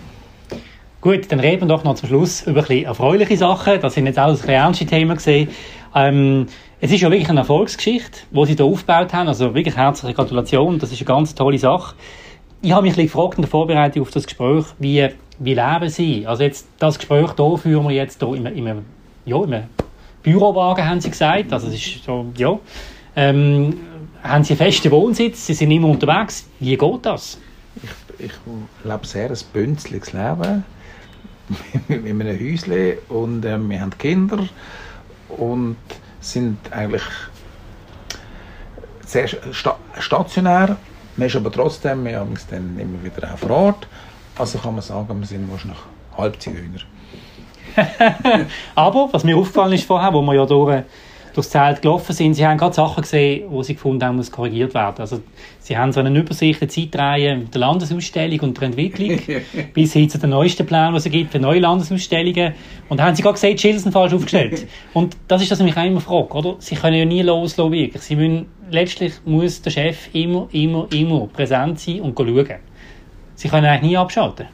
Gut, 1.00 1.32
dann 1.32 1.40
reden 1.40 1.62
wir 1.62 1.68
doch 1.68 1.82
noch 1.82 1.94
zum 1.94 2.10
Schluss 2.10 2.42
über 2.42 2.60
ein 2.60 2.66
bisschen 2.66 2.84
erfreuliche 2.84 3.34
Sachen. 3.34 3.80
Das 3.80 3.94
sind 3.94 4.04
jetzt 4.04 4.18
alles 4.18 4.44
ernste 4.44 4.84
Themen 4.84 5.16
gesehen. 5.16 5.48
Ähm, 5.94 6.46
es 6.78 6.92
ist 6.92 7.00
ja 7.00 7.10
wirklich 7.10 7.30
eine 7.30 7.40
Erfolgsgeschichte, 7.40 8.20
die 8.30 8.44
sie 8.44 8.54
hier 8.54 8.66
aufgebaut 8.66 9.14
haben. 9.14 9.28
Also 9.28 9.54
wirklich 9.54 9.74
herzliche 9.74 10.14
Gratulation. 10.14 10.78
Das 10.78 10.92
ist 10.92 10.98
eine 10.98 11.06
ganz 11.06 11.34
tolle 11.34 11.56
Sache. 11.56 11.94
Ich 12.60 12.72
habe 12.72 12.82
mich 12.82 12.98
ein 12.98 13.06
gefragt 13.06 13.36
in 13.36 13.42
der 13.42 13.50
Vorbereitung 13.50 14.02
auf 14.02 14.10
das 14.10 14.26
Gespräch, 14.26 14.66
wie, 14.78 15.08
wie 15.38 15.54
leben 15.54 15.88
Sie? 15.88 16.26
Also 16.26 16.42
jetzt, 16.42 16.68
das 16.78 16.98
Gespräch 16.98 17.30
hier 17.34 17.56
führen 17.56 17.88
wir 17.88 17.94
jetzt 17.94 18.20
hier 18.20 18.34
im, 18.34 18.44
im, 18.44 18.84
ja, 19.24 19.42
im 19.42 19.62
Bürowagen, 20.22 20.86
haben 20.86 21.00
Sie 21.00 21.08
gesagt. 21.08 21.50
Also 21.50 21.68
es 21.68 21.74
ist 21.76 22.04
so, 22.04 22.26
ja. 22.36 22.58
Ähm, 23.16 23.80
haben 24.22 24.44
Sie 24.44 24.52
einen 24.52 24.58
festen 24.58 24.90
Wohnsitz? 24.90 25.46
Sie 25.46 25.54
sind 25.54 25.70
immer 25.70 25.88
unterwegs. 25.88 26.46
Wie 26.58 26.76
geht 26.76 27.06
das? 27.06 27.38
Ich, 27.82 28.26
ich 28.26 28.32
lebe 28.84 29.06
sehr 29.06 29.30
ein 29.30 29.38
bünzliges 29.54 30.12
Leben 30.12 30.64
in 31.88 32.06
einem 32.06 32.38
Häuschen 32.38 32.98
und 33.08 33.44
äh, 33.44 33.58
wir 33.58 33.80
haben 33.80 33.96
Kinder 33.98 34.46
und 35.28 35.76
sind 36.20 36.58
eigentlich 36.72 37.02
sehr 39.06 39.28
sta 39.28 39.76
stationär. 39.98 40.76
Man 41.16 41.26
ist 41.26 41.36
aber 41.36 41.50
trotzdem, 41.50 42.04
wir 42.04 42.20
haben 42.20 42.34
dann 42.50 42.78
immer 42.78 43.02
wieder 43.02 43.32
auch 43.32 43.38
vor 43.38 43.50
Ort 43.50 43.88
Also 44.36 44.58
kann 44.58 44.74
man 44.74 44.82
sagen, 44.82 45.20
wir 45.20 45.26
sind 45.26 45.50
wahrscheinlich 45.50 45.80
halb 46.16 46.40
Zigeuner. 46.40 46.80
Aber, 48.74 49.08
was 49.12 49.22
mir 49.22 49.36
aufgefallen 49.36 49.74
ist 49.74 49.84
vorher, 49.84 50.12
wo 50.14 50.22
wir 50.22 50.34
ja 50.34 50.46
durch, 50.46 50.82
durchs 51.34 51.50
Zelt 51.50 51.82
gelaufen 51.82 52.12
sind, 52.12 52.34
sie 52.34 52.46
haben 52.46 52.58
gerade 52.58 52.74
Sachen 52.74 53.02
gesehen, 53.02 53.44
wo 53.50 53.62
sie 53.62 53.74
gefunden 53.74 54.04
haben, 54.04 54.16
muss 54.16 54.30
korrigiert 54.30 54.74
werden. 54.74 54.96
Also, 54.98 55.20
sie 55.58 55.76
haben 55.76 55.92
so 55.92 56.00
eine 56.00 56.18
Übersicht, 56.18 56.60
eine 56.60 56.68
Zeitreihe 56.68 57.36
mit 57.36 57.54
der 57.54 57.60
Landesausstellung 57.60 58.40
und 58.40 58.60
der 58.60 58.68
Entwicklung, 58.68 59.18
bis 59.74 59.92
hin 59.92 60.08
zu 60.08 60.18
den 60.18 60.30
neuesten 60.30 60.66
Plänen, 60.66 60.92
die 60.92 60.98
es 60.98 61.04
gibt 61.04 61.32
für 61.32 61.38
neue 61.38 61.60
Landesausstellungen. 61.60 62.54
Und 62.88 62.98
da 62.98 63.04
haben 63.04 63.14
sie 63.14 63.22
gerade 63.22 63.34
gesehen, 63.34 63.56
die 63.56 63.62
Schilder 63.62 63.78
sind 63.78 63.92
falsch 63.92 64.12
aufgestellt. 64.12 64.66
und 64.94 65.16
das 65.28 65.42
ist 65.42 65.50
das, 65.50 65.58
was 65.60 65.64
mich 65.64 65.76
auch 65.76 65.84
immer 65.84 66.00
frage, 66.00 66.32
oder? 66.34 66.56
Sie 66.58 66.74
können 66.74 66.96
ja 66.96 67.04
nie 67.04 67.22
loslassen, 67.22 67.72
wirklich. 67.72 68.02
Sie 68.02 68.16
müssen, 68.16 68.46
letztlich 68.70 69.14
muss 69.24 69.62
der 69.62 69.70
Chef 69.70 70.08
immer, 70.12 70.48
immer, 70.52 70.86
immer 70.92 71.26
präsent 71.26 71.80
sein 71.80 72.00
und 72.00 72.16
schauen. 72.16 72.46
Sie 73.34 73.48
können 73.48 73.66
eigentlich 73.66 73.90
nie 73.90 73.96
abschalten. 73.96 74.46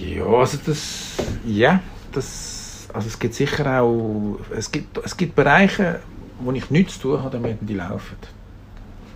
Ja, 0.00 0.26
also 0.26 0.58
das, 0.66 1.14
ja, 1.46 1.80
das, 2.12 2.63
also 2.94 3.08
es 3.08 3.18
gibt 3.18 3.34
sicher 3.34 3.82
auch, 3.82 4.38
es 4.56 4.70
gibt, 4.70 4.98
es 5.04 5.16
gibt 5.16 5.34
Bereiche, 5.34 6.00
wo 6.38 6.52
ich 6.52 6.70
nichts 6.70 6.94
zu 6.94 7.08
tun 7.08 7.22
habe, 7.22 7.38
damit 7.38 7.58
die 7.60 7.74
laufen. 7.74 8.16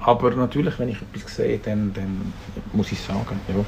Aber 0.01 0.31
natürlich, 0.33 0.79
wenn 0.79 0.89
ich 0.89 1.01
etwas 1.01 1.37
sehe, 1.37 1.59
dann, 1.59 1.93
dann 1.95 2.33
muss 2.73 2.91
ich 2.91 3.01
sagen, 3.01 3.41
ja. 3.49 3.65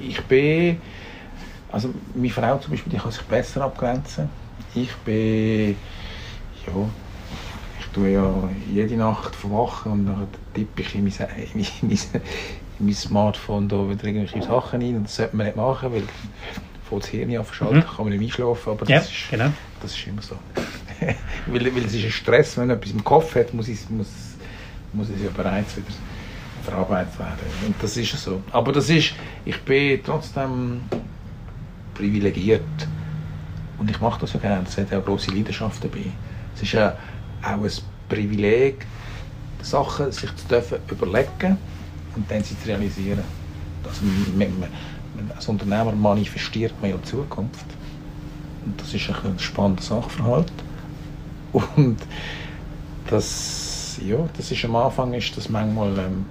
Ich 0.00 0.20
bin, 0.24 0.80
also 1.70 1.90
meine 2.14 2.30
Frau 2.30 2.58
zum 2.58 2.72
Beispiel, 2.72 2.92
die 2.92 2.98
kann 2.98 3.12
sich 3.12 3.22
besser 3.22 3.62
abgrenzen. 3.62 4.28
Ich 4.74 4.94
bin, 4.96 5.76
ja, 6.66 6.72
ich 7.78 7.86
tue 7.92 8.10
ja 8.10 8.34
jede 8.72 8.96
Nacht 8.96 9.36
verwachen 9.36 9.92
und 9.92 10.06
dann 10.06 10.26
tippe 10.52 10.82
ich 10.82 10.94
in 10.96 11.04
mein, 11.04 11.12
in 11.54 11.66
mein, 11.82 11.98
in 12.80 12.86
mein 12.86 12.94
Smartphone 12.94 13.68
da 13.68 13.88
wieder 13.88 14.04
irgendwelche 14.04 14.42
Sachen 14.42 14.82
rein 14.82 14.96
und 14.96 15.04
das 15.04 15.16
sollte 15.16 15.36
man 15.36 15.46
nicht 15.46 15.56
machen, 15.56 15.92
weil 15.92 16.02
von 16.88 17.00
das 17.00 17.08
Hirn 17.08 17.36
abschalten, 17.36 17.78
mhm. 17.78 17.82
kann 17.82 18.04
man 18.04 18.18
nicht 18.18 18.32
einschlafen, 18.32 18.70
aber 18.70 18.86
ja, 18.88 18.98
das, 18.98 19.10
ist, 19.10 19.30
genau. 19.30 19.50
das 19.80 19.92
ist 19.96 20.06
immer 20.06 20.22
so. 20.22 20.38
weil, 21.46 21.74
weil 21.74 21.84
es 21.84 21.94
ist 21.94 22.04
ein 22.04 22.10
Stress, 22.10 22.56
wenn 22.56 22.68
man 22.68 22.76
etwas 22.76 22.92
im 22.92 23.02
Kopf 23.02 23.34
hat, 23.34 23.52
muss, 23.54 23.68
es, 23.68 23.88
muss, 23.88 24.08
muss 24.92 25.08
es 25.08 25.22
ja 25.22 25.30
bereits 25.34 25.76
wieder 25.76 25.86
verarbeitet 26.64 27.18
werden. 27.18 27.38
Und 27.66 27.74
das 27.80 27.96
ist 27.96 28.16
so. 28.16 28.42
Aber 28.50 28.72
das 28.72 28.88
ist, 28.88 29.14
ich 29.44 29.60
bin 29.62 30.00
trotzdem 30.04 30.82
privilegiert 31.94 32.62
und 33.78 33.90
ich 33.90 34.00
mache 34.00 34.20
das 34.20 34.32
ja 34.32 34.40
gerne, 34.40 34.64
es 34.66 34.76
hat 34.76 34.90
ja 34.90 34.96
eine 34.96 35.06
grosse 35.06 35.30
Leidenschaft 35.30 35.84
dabei. 35.84 36.06
Es 36.54 36.62
ist 36.62 36.72
ja 36.72 36.96
auch 37.42 37.62
ein 37.62 37.70
Privileg, 38.08 38.86
Sachen 39.62 40.12
sich 40.12 40.34
zu 40.36 40.46
dürfen 40.46 40.78
überlegen 40.90 41.58
und 42.14 42.30
dann 42.30 42.42
sie 42.42 42.58
zu 42.58 42.68
realisieren. 42.68 43.24
Also, 43.84 44.02
man, 44.36 44.60
man, 44.60 44.68
als 45.34 45.48
Unternehmer 45.48 45.92
manifestiert 45.92 46.74
man 46.80 46.90
ja 46.90 46.96
die 46.96 47.04
Zukunft. 47.04 47.66
Und 48.64 48.80
das 48.80 48.94
ist 48.94 49.08
ein 49.08 49.38
spannender 49.38 49.82
Sachverhalt. 49.82 50.52
Und 51.52 51.98
das, 53.08 54.00
ja, 54.04 54.16
das 54.36 54.50
ist 54.50 54.64
am 54.64 54.76
Anfang 54.76 55.12
ist 55.14 55.36
das 55.36 55.48
manchmal, 55.48 55.98
ähm, 55.98 56.26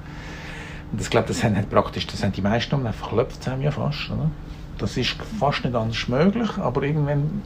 ich 1.00 1.10
glaube, 1.10 1.28
das 1.28 1.44
haben 1.44 1.56
halt 1.56 1.70
praktisch, 1.70 2.08
das 2.08 2.24
haben 2.24 2.34
die 2.34 2.42
meisten 2.42 2.86
einfach 2.86 3.10
klopft 3.10 3.48
ja 3.62 3.72
fast. 3.72 4.10
Oder? 4.10 4.30
Das 4.78 4.98
ist 4.98 5.16
fast 5.40 5.64
nicht 5.64 5.76
anders 5.76 6.08
möglich, 6.08 6.50
aber 6.58 6.84
irgendwann 6.84 7.42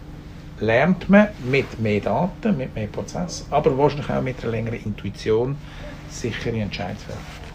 lernt 0.60 1.10
man 1.10 1.28
mit 1.50 1.80
mehr 1.80 2.00
Daten, 2.00 2.58
mit 2.58 2.74
mehr 2.74 2.88
Prozess, 2.88 3.46
aber 3.52 3.78
wahrscheinlich 3.78 4.10
auch 4.10 4.22
mit 4.22 4.42
einer 4.42 4.52
längeren 4.52 4.84
Intuition 4.84 5.56
sichere 6.10 6.58
Entscheidungen. 6.60 6.98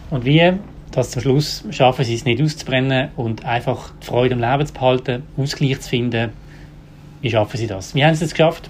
Und 0.09 0.25
wie, 0.25 0.53
dass 0.93 1.09
zum 1.09 1.21
Schluss 1.21 1.63
schaffen 1.71 2.05
sie 2.05 2.13
es 2.13 2.23
nicht 2.23 2.41
auszubrennen 2.41 3.09
und 3.15 3.45
einfach 3.45 3.91
die 4.01 4.05
Freude 4.05 4.35
am 4.35 4.41
Leben 4.41 4.65
zu 4.65 4.73
behalten, 4.73 5.23
Ausgleich 5.35 5.81
zu 5.81 5.89
finden. 5.89 6.31
Wie 7.21 7.31
schaffen 7.31 7.57
sie 7.57 7.67
das? 7.67 7.95
Wie 7.95 8.05
haben 8.05 8.15
sie 8.15 8.25
es 8.25 8.31
geschafft? 8.31 8.69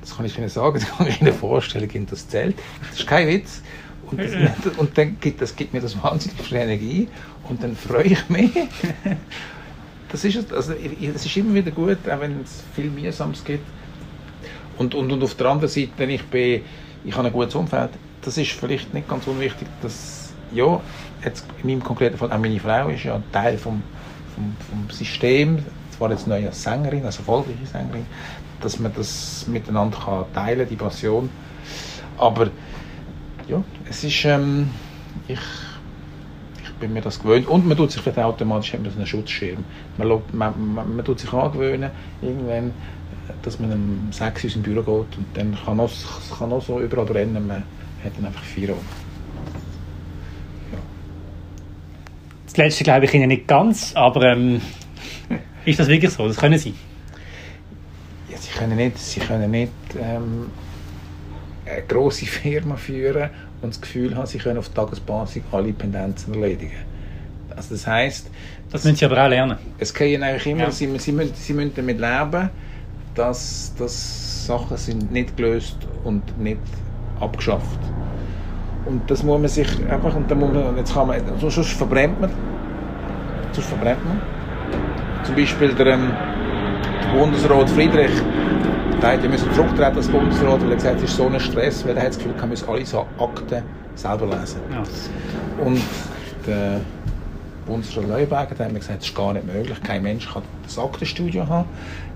Das 0.00 0.16
kann 0.16 0.24
ich 0.24 0.36
Ihnen 0.38 0.48
sagen, 0.48 0.80
das 0.80 0.96
kann 0.96 1.06
ich 1.06 1.20
Ihnen 1.20 1.34
vorstellen 1.34 1.88
in 1.90 2.06
das 2.06 2.28
Zelt. 2.28 2.56
Das 2.90 3.00
ist 3.00 3.06
kein 3.06 3.28
Witz. 3.28 3.62
Und, 4.10 4.20
das, 4.20 4.30
und 4.78 4.96
dann 4.96 5.20
gibt, 5.20 5.42
das 5.42 5.54
gibt 5.54 5.74
mir 5.74 5.80
das 5.80 6.02
wahnsinnig 6.02 6.40
viel 6.40 6.56
Energie 6.56 7.08
und 7.48 7.62
dann 7.62 7.76
freue 7.76 8.04
ich 8.04 8.28
mich. 8.28 8.50
Das 10.10 10.24
ist, 10.24 10.52
also, 10.52 10.72
es 10.72 11.26
ist 11.26 11.36
immer 11.36 11.54
wieder 11.54 11.70
gut, 11.70 11.98
auch 12.08 12.20
wenn 12.20 12.40
es 12.40 12.64
viel 12.74 12.90
Mühsames 12.90 13.44
gibt. 13.44 13.64
Und, 14.78 14.94
und, 14.94 15.12
und 15.12 15.22
auf 15.22 15.34
der 15.34 15.46
anderen 15.48 15.68
Seite, 15.68 16.04
ich, 16.04 16.24
bin, 16.24 16.62
ich 17.04 17.14
habe 17.14 17.28
ein 17.28 17.32
gutes 17.32 17.54
Umfeld. 17.54 17.90
Das 18.22 18.38
ist 18.38 18.50
vielleicht 18.52 18.92
nicht 18.94 19.08
ganz 19.08 19.26
unwichtig, 19.26 19.68
dass 19.82 20.32
ja, 20.52 20.80
jetzt 21.24 21.44
in 21.62 21.68
meinem 21.68 21.82
konkreten 21.82 22.16
Fall 22.16 22.32
auch 22.32 22.38
meine 22.38 22.60
Frau 22.60 22.88
ist 22.88 23.04
ja 23.04 23.20
Teil 23.32 23.58
vom, 23.58 23.82
vom, 24.34 24.56
vom 24.68 24.90
System, 24.90 25.64
zwar 25.96 26.10
jetzt 26.10 26.26
neu 26.26 26.46
als 26.46 26.62
Sängerin, 26.62 27.04
also 27.04 27.18
erfolgreiche 27.18 27.66
Sängerin, 27.66 28.06
dass 28.60 28.78
man 28.78 28.92
das 28.94 29.46
miteinander 29.46 29.98
kann 29.98 30.24
teilen 30.32 30.68
die 30.68 30.76
Passion. 30.76 31.30
Aber 32.16 32.48
ja, 33.48 33.62
es 33.88 34.04
ist, 34.04 34.24
ähm, 34.24 34.70
ich, 35.28 35.38
ich 36.62 36.72
bin 36.74 36.92
mir 36.92 37.00
das 37.02 37.20
gewöhnt 37.20 37.48
und 37.48 37.66
man 37.66 37.76
tut 37.76 37.90
sich 37.90 38.02
vielleicht 38.02 38.18
automatisch 38.18 38.72
hat 38.72 38.82
man 38.82 38.92
einen 38.92 39.06
Schutzschirm. 39.06 39.64
Man, 39.98 40.08
man, 40.32 40.74
man, 40.74 40.96
man 40.96 41.04
tut 41.04 41.20
sich 41.20 41.32
angewöhnen, 41.32 41.90
irgendwann, 42.22 42.72
dass 43.42 43.58
man 43.58 43.72
um 43.72 44.12
6 44.12 44.44
Uhr 44.44 44.54
ins 44.54 44.62
Büro 44.62 44.82
geht 44.82 45.18
und 45.18 45.26
dann 45.34 45.56
kann 45.64 45.80
auch, 45.80 45.90
auch 46.40 46.62
so 46.62 46.80
überall 46.80 47.06
rennen, 47.06 47.46
man 47.46 47.64
hat 48.04 48.12
dann 48.16 48.26
einfach 48.26 48.42
vier 48.42 48.70
Uhr. 48.70 48.78
Letzte 52.60 52.84
glaube 52.84 53.06
ich 53.06 53.14
Ihnen 53.14 53.28
nicht 53.28 53.46
ganz, 53.46 53.92
aber 53.94 54.32
ähm, 54.32 54.60
ist 55.64 55.80
das 55.80 55.88
wirklich 55.88 56.12
so? 56.12 56.26
Das 56.26 56.36
können 56.36 56.58
Sie? 56.58 56.74
Ja, 58.30 58.36
Sie 58.38 58.50
können 58.50 58.76
nicht, 58.76 58.98
Sie 58.98 59.20
können 59.20 59.50
nicht 59.50 59.72
ähm, 59.98 60.50
eine 61.66 61.82
grosse 61.82 62.26
Firma 62.26 62.76
führen 62.76 63.30
und 63.62 63.70
das 63.70 63.80
Gefühl 63.80 64.14
haben, 64.14 64.26
Sie 64.26 64.38
können 64.38 64.58
auf 64.58 64.68
Tagesbasis 64.70 65.42
alle 65.52 65.72
Pendenzen 65.72 66.34
erledigen. 66.34 66.76
Also 67.56 67.74
das 67.74 67.86
heisst, 67.86 68.30
das 68.70 68.84
müssen 68.84 68.96
Sie 68.96 69.04
aber 69.04 69.24
auch 69.24 69.28
lernen. 69.28 69.58
Es 69.78 69.92
gehen 69.92 70.22
eigentlich 70.22 70.46
immer, 70.46 70.64
ja. 70.64 70.70
Sie, 70.70 70.86
Sie, 70.98 71.12
müssen, 71.12 71.34
Sie 71.34 71.52
müssen 71.52 71.72
damit 71.74 71.98
leben, 71.98 72.50
dass, 73.14 73.74
dass 73.78 74.46
Sachen 74.46 74.76
sind 74.76 75.10
nicht 75.10 75.36
gelöst 75.36 75.76
und 76.04 76.38
nicht 76.38 76.60
abgeschafft 77.18 77.82
sind. 77.82 78.00
Und 78.86 79.10
das 79.10 79.22
muss 79.22 79.38
man 79.40 79.48
sich 79.48 79.68
einfach, 79.90 80.14
und 80.14 80.30
dann 80.30 80.38
muss 80.40 80.52
man, 80.52 80.76
jetzt 80.76 80.94
kann 80.94 81.06
man, 81.06 81.20
sonst 81.38 81.72
verbrennt 81.72 82.20
man. 82.20 82.30
Sonst 83.52 83.68
verbrennt 83.68 84.04
man. 84.04 84.20
Zum 85.24 85.34
Beispiel 85.34 85.74
der, 85.74 85.86
ähm, 85.86 86.10
der 87.02 87.18
Bundesrat 87.18 87.68
Friedrich, 87.70 88.12
der 89.02 89.12
hat, 89.12 89.22
wir 89.22 89.30
müssen 89.30 89.52
zurücktreten 89.52 89.96
als 89.96 90.08
Bundesrat, 90.08 90.62
weil 90.62 90.70
er 90.70 90.76
gesagt 90.76 90.96
hat, 90.96 91.04
es 91.04 91.10
ist 91.10 91.16
so 91.16 91.26
ein 91.26 91.40
Stress, 91.40 91.86
weil 91.86 91.96
er 91.96 92.02
hat 92.02 92.08
das 92.10 92.18
Gefühl, 92.18 92.34
man 92.38 92.48
muss 92.48 92.68
alle 92.68 92.84
so 92.84 93.06
Akten 93.18 93.62
selber 93.94 94.26
lesen. 94.26 94.60
Ja. 94.70 95.64
Und 95.64 95.80
der 96.46 96.80
Bundesrat 97.70 98.08
Leuenberger 98.08 98.64
hat 98.64 98.72
mir 98.72 98.80
gesagt, 98.80 98.98
das 98.98 99.08
ist 99.08 99.14
gar 99.14 99.32
nicht 99.32 99.46
möglich, 99.46 99.80
kein 99.84 100.02
Mensch 100.02 100.28
kann 100.28 100.42
das 100.64 100.76
Aktenstudio 100.76 101.46
haben. 101.46 101.68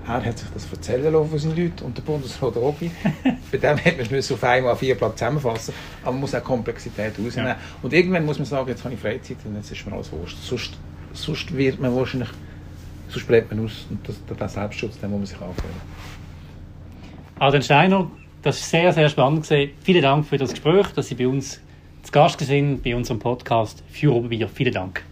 Er 0.05 0.25
hat 0.25 0.37
sich 0.37 0.49
das 0.53 0.67
erzählen 0.69 1.13
lassen 1.13 1.29
von 1.29 1.39
seinen 1.39 1.55
Leuten 1.55 1.85
und 1.85 1.97
der 1.97 2.01
Bundesrat 2.03 2.57
Obi. 2.57 2.91
Bei 3.51 3.57
dem 3.57 3.77
hat 3.77 3.97
man 3.97 4.19
es 4.19 4.31
auf 4.33 4.43
einmal 4.43 4.75
vier 4.75 4.95
Blatt 4.95 5.17
zusammenfassen, 5.17 5.73
aber 6.03 6.11
man 6.11 6.21
muss 6.21 6.35
auch 6.35 6.43
Komplexität 6.43 7.13
rausnehmen. 7.17 7.51
Ja. 7.51 7.57
Und 7.81 7.93
irgendwann 7.93 8.25
muss 8.25 8.37
man 8.37 8.45
sagen, 8.45 8.67
jetzt 8.67 8.83
habe 8.83 8.95
ich 8.95 8.99
Freizeit 8.99 9.37
und 9.45 9.55
jetzt 9.55 9.71
ist 9.71 9.85
mir 9.85 9.93
alles 9.93 10.11
wurscht. 10.11 10.37
Sonst, 10.43 10.73
sonst 11.13 11.55
wird 11.55 11.79
man 11.79 11.95
wahrscheinlich, 11.95 12.29
sonst 13.07 13.25
bleibt 13.25 13.49
man 13.49 13.63
aus 13.63 13.87
und 13.89 13.99
das, 14.07 14.37
der 14.37 14.49
Selbstschutz, 14.49 14.99
den 14.99 15.09
muss 15.09 15.19
man 15.19 15.25
sich 15.25 15.37
anfühlen. 15.37 15.75
Adrian 17.39 17.63
Steiner, 17.63 18.11
das 18.41 18.61
war 18.61 18.81
sehr, 18.81 18.93
sehr 18.93 19.07
spannend. 19.07 19.47
Gewesen. 19.47 19.71
Vielen 19.81 20.01
Dank 20.01 20.25
für 20.25 20.37
das 20.37 20.51
Gespräch, 20.51 20.87
dass 20.89 21.07
Sie 21.07 21.15
bei 21.15 21.29
uns 21.29 21.61
zu 22.03 22.11
Gast 22.11 22.39
sind 22.41 22.83
bei 22.83 22.93
unserem 22.93 23.19
Podcast 23.19 23.83
für 23.89 24.13
Oberbier. 24.13 24.49
Vielen 24.49 24.73
Dank. 24.73 25.03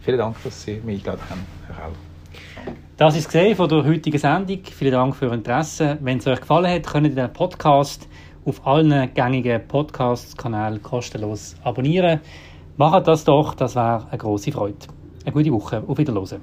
Vielen 0.00 0.18
Dank, 0.18 0.36
dass 0.42 0.62
Sie 0.62 0.80
mich 0.84 0.98
eingeladen 0.98 1.22
haben, 1.28 1.46
Herr 1.66 1.76
Keller. 1.76 2.76
Das 2.96 3.16
ist 3.16 3.32
es 3.34 3.56
von 3.56 3.68
der 3.68 3.84
heutigen 3.84 4.18
Sendung. 4.18 4.60
Vielen 4.64 4.92
Dank 4.92 5.14
für 5.14 5.26
Ihr 5.26 5.32
Interesse. 5.32 5.98
Wenn 6.00 6.18
es 6.18 6.26
euch 6.26 6.40
gefallen 6.40 6.70
hat, 6.70 6.86
könnt 6.86 7.06
ihr 7.06 7.14
den 7.14 7.32
Podcast 7.32 8.08
auf 8.44 8.66
allen 8.66 9.12
gängigen 9.14 9.66
Podcast-Kanälen 9.68 10.82
kostenlos 10.82 11.54
abonnieren. 11.62 12.20
Macht 12.76 13.06
das 13.06 13.24
doch, 13.24 13.54
das 13.54 13.74
wäre 13.74 14.06
eine 14.08 14.18
grosse 14.18 14.50
Freude. 14.52 14.86
Eine 15.24 15.32
gute 15.32 15.52
Woche, 15.52 15.82
auf 15.86 15.98
Wiederhören. 15.98 16.40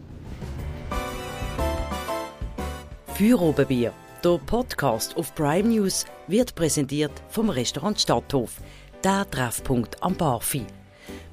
Für 3.15 3.41
Oberbier, 3.41 3.91
der 4.23 4.39
Podcast 4.45 5.17
auf 5.17 5.33
Prime 5.33 5.69
News, 5.69 6.05
wird 6.27 6.53
präsentiert 6.55 7.13
vom 7.29 7.49
Restaurant 7.49 7.99
Stadthof, 7.99 8.61
der 9.03 9.29
Treffpunkt 9.29 10.01
am 10.03 10.15
Barfi. 10.15 10.65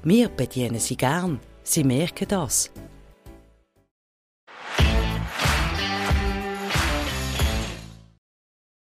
Wir 0.03 0.29
bedienen 0.29 0.79
Sie 0.79 0.95
gern, 0.97 1.39
Sie 1.63 1.83
merken 1.83 2.27
das. 2.27 2.71